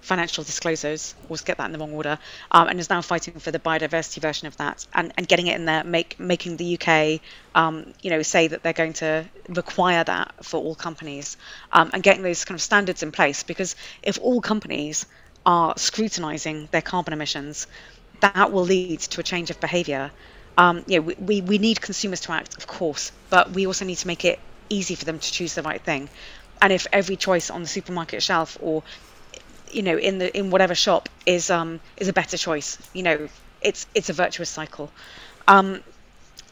[0.00, 1.14] financial disclosures.
[1.28, 2.18] Always get that in the wrong order.
[2.50, 5.54] Um, and is now fighting for the biodiversity version of that and, and getting it
[5.56, 7.20] in there make making the UK
[7.54, 11.36] um, you know say that they're going to require that for all companies
[11.72, 13.42] um, and getting those kind of standards in place.
[13.44, 15.06] Because if all companies
[15.46, 17.66] are scrutinizing their carbon emissions,
[18.20, 20.12] that will lead to a change of behavior.
[20.56, 23.96] Um, you know, we, we need consumers to act, of course, but we also need
[23.96, 26.10] to make it easy for them to choose the right thing.
[26.60, 28.84] And if every choice on the supermarket shelf or
[29.70, 33.28] you know in the in whatever shop is um is a better choice, you know,
[33.60, 34.92] it's it's a virtuous cycle.
[35.48, 35.82] Um,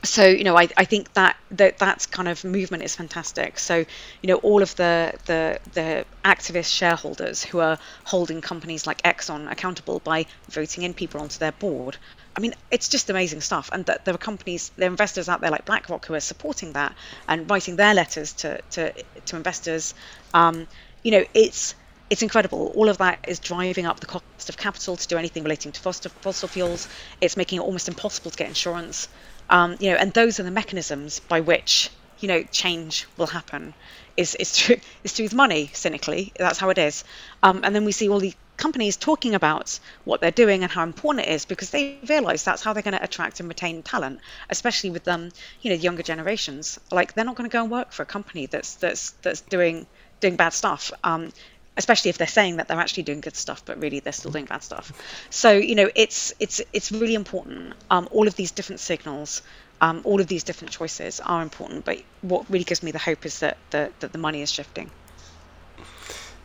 [0.04, 3.78] so you know I, I think that that that's kind of movement is fantastic so
[4.22, 9.50] you know all of the the the activist shareholders who are holding companies like exxon
[9.50, 11.98] accountable by voting in people onto their board
[12.36, 15.40] i mean it's just amazing stuff and that there are companies there are investors out
[15.40, 16.96] there like blackrock who are supporting that
[17.26, 18.92] and writing their letters to to,
[19.26, 19.94] to investors
[20.32, 20.68] um,
[21.02, 21.74] you know it's
[22.10, 22.72] it's incredible.
[22.74, 25.80] All of that is driving up the cost of capital to do anything relating to
[25.80, 26.88] fossil, fossil fuels.
[27.20, 29.08] It's making it almost impossible to get insurance.
[29.50, 33.74] Um, you know, and those are the mechanisms by which you know change will happen.
[34.16, 35.70] Is is through is through money.
[35.72, 37.04] Cynically, that's how it is.
[37.42, 40.82] Um, and then we see all the companies talking about what they're doing and how
[40.82, 44.20] important it is because they realize that's how they're going to attract and retain talent,
[44.50, 45.30] especially with them, um,
[45.60, 46.78] you know, younger generations.
[46.90, 49.86] Like they're not going to go and work for a company that's that's that's doing
[50.20, 50.92] doing bad stuff.
[51.04, 51.32] Um,
[51.78, 54.44] especially if they're saying that they're actually doing good stuff, but really they're still doing
[54.44, 54.92] bad stuff.
[55.30, 57.74] So you know, it's it's it's really important.
[57.90, 59.42] Um, all of these different signals,
[59.80, 61.84] um, all of these different choices are important.
[61.84, 64.90] But what really gives me the hope is that the, that the money is shifting.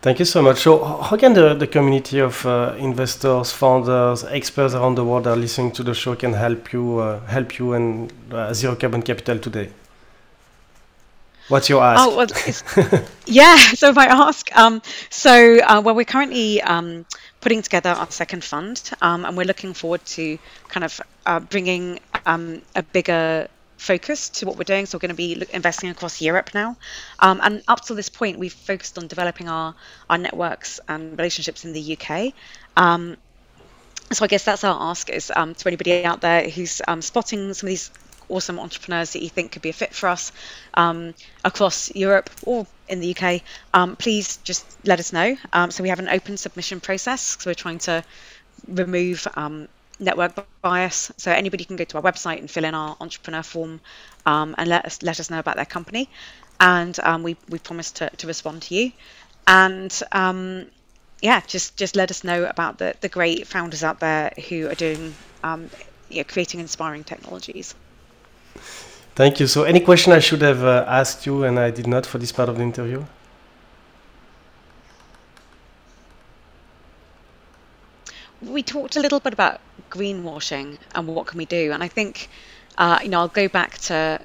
[0.01, 0.59] Thank you so much.
[0.59, 5.31] So, how can the, the community of uh, investors, founders, experts around the world that
[5.31, 9.01] are listening to the show can help you uh, help you and uh, Zero Carbon
[9.01, 9.69] Capital today?
[11.53, 12.01] What's your ask?
[12.01, 13.57] Oh, well, yeah.
[13.75, 14.81] So if I ask, um,
[15.11, 17.05] so uh, well, we're currently um,
[17.41, 21.99] putting together our second fund, um, and we're looking forward to kind of uh, bringing
[22.25, 24.87] um, a bigger focus to what we're doing.
[24.87, 26.75] So we're going to be investing across Europe now,
[27.19, 29.75] um, and up to this point, we've focused on developing our
[30.09, 32.33] our networks and relationships in the UK.
[32.75, 33.17] Um,
[34.11, 37.53] so I guess that's our ask is um, to anybody out there who's um, spotting
[37.53, 37.91] some of these
[38.29, 40.31] awesome entrepreneurs that you think could be a fit for us
[40.73, 41.13] um,
[41.43, 43.41] across Europe or in the UK,
[43.73, 45.35] um, please just let us know.
[45.51, 47.37] Um, so we have an open submission process.
[47.39, 48.03] So we're trying to
[48.67, 49.67] remove um,
[49.99, 51.11] network bias.
[51.17, 53.79] So anybody can go to our website and fill in our entrepreneur form
[54.25, 56.09] um, and let us let us know about their company.
[56.59, 58.91] And um, we we promise to, to respond to you.
[59.47, 59.91] And
[61.21, 64.75] yeah, just just let us know about the the great founders out there who are
[64.75, 65.15] doing
[66.09, 67.75] you know, creating inspiring technologies.
[69.15, 69.47] Thank you.
[69.47, 72.31] So, any question I should have uh, asked you and I did not for this
[72.31, 73.05] part of the interview?
[78.41, 82.27] We talked a little bit about greenwashing and what can we do, and I think
[82.77, 84.19] uh, you know I'll go back to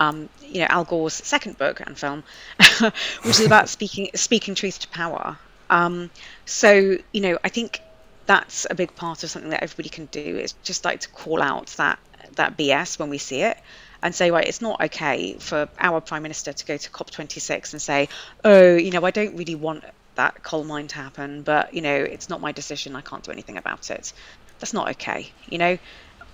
[0.00, 2.24] um, you know Al Gore's second book and film,
[3.22, 5.38] which is about speaking speaking truth to power.
[5.70, 6.10] Um,
[6.44, 7.80] so you know I think
[8.26, 11.42] that's a big part of something that everybody can do is just like to call
[11.42, 11.98] out that
[12.36, 13.56] that BS when we see it
[14.02, 17.82] and say, right, it's not okay for our prime minister to go to COP26 and
[17.82, 18.08] say,
[18.44, 19.84] oh, you know, I don't really want
[20.16, 22.94] that coal mine to happen, but you know, it's not my decision.
[22.96, 24.12] I can't do anything about it.
[24.60, 25.32] That's not okay.
[25.46, 25.78] You know,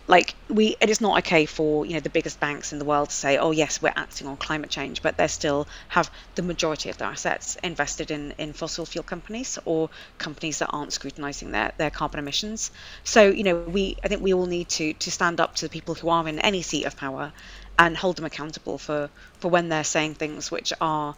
[0.06, 3.08] like we it is not okay for you know the biggest banks in the world
[3.10, 6.90] to say oh yes we're acting on climate change but they still have the majority
[6.90, 9.88] of their assets invested in in fossil fuel companies or
[10.18, 12.70] companies that aren't scrutinizing their their carbon emissions.
[13.04, 15.70] So you know we i think we all need to to stand up to the
[15.70, 17.32] people who are in any seat of power
[17.78, 21.14] and hold them accountable for for when they're saying things which are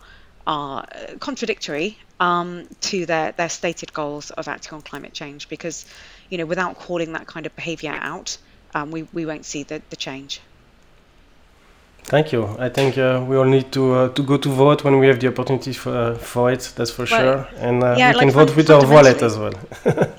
[0.46, 0.84] are
[1.20, 5.84] contradictory um, to their, their stated goals of acting on climate change because
[6.28, 8.38] you know without calling that kind of behavior out
[8.74, 10.40] um, we, we won't see the, the change.
[12.04, 12.56] Thank you.
[12.58, 15.20] I think uh, we all need to uh, to go to vote when we have
[15.20, 16.72] the opportunity for, uh, for it.
[16.76, 19.38] That's for well, sure, and uh, yeah, we like can vote with our wallet as
[19.38, 19.54] well.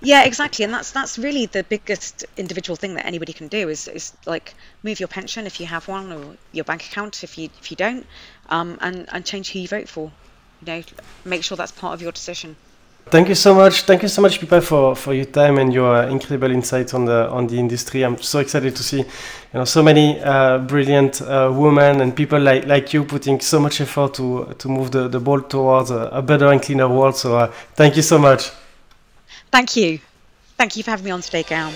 [0.00, 3.86] yeah, exactly, and that's that's really the biggest individual thing that anybody can do is
[3.86, 7.48] is like move your pension if you have one, or your bank account if you
[7.60, 8.04] if you don't,
[8.50, 10.10] um, and and change who you vote for.
[10.60, 10.82] You know,
[11.24, 12.56] make sure that's part of your decision.
[13.10, 13.82] Thank you so much.
[13.82, 17.04] Thank you so much, Pippa, for, for your time and your uh, incredible insights on
[17.04, 18.02] the on the industry.
[18.04, 19.06] I'm so excited to see, you
[19.54, 23.80] know, so many uh, brilliant uh, women and people like, like you putting so much
[23.80, 27.16] effort to to move the, the ball towards a, a better and cleaner world.
[27.16, 28.50] So, uh, thank you so much.
[29.50, 30.00] Thank you.
[30.56, 31.72] Thank you for having me on today, Gail.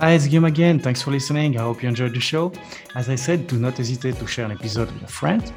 [0.00, 0.78] Hi, it's Guillaume again.
[0.78, 1.58] Thanks for listening.
[1.58, 2.52] I hope you enjoyed the show.
[2.94, 5.52] As I said, do not hesitate to share an episode with a friend.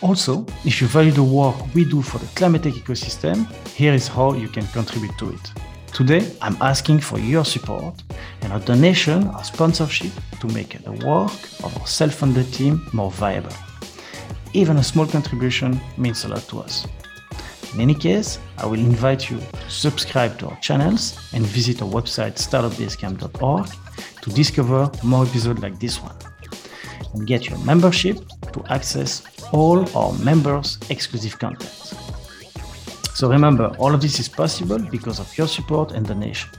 [0.00, 4.06] Also, if you value the work we do for the climate tech ecosystem, here is
[4.06, 5.52] how you can contribute to it.
[5.92, 8.00] Today, I'm asking for your support
[8.42, 11.32] and a donation or sponsorship to make the work
[11.64, 13.52] of our self-funded team more viable.
[14.52, 16.86] Even a small contribution means a lot to us.
[17.74, 21.88] In any case, I will invite you to subscribe to our channels and visit our
[21.88, 23.66] website startupbasecamp.org
[24.20, 26.16] to discover more episodes like this one
[27.14, 28.18] and get your membership
[28.52, 31.94] to access all our members' exclusive content.
[33.14, 36.50] So remember, all of this is possible because of your support and donation.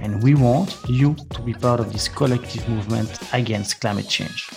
[0.00, 4.50] And we want you to be part of this collective movement against climate change.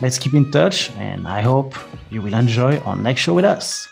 [0.00, 1.74] Let's keep in touch, and I hope
[2.10, 3.88] you will enjoy our next show with us.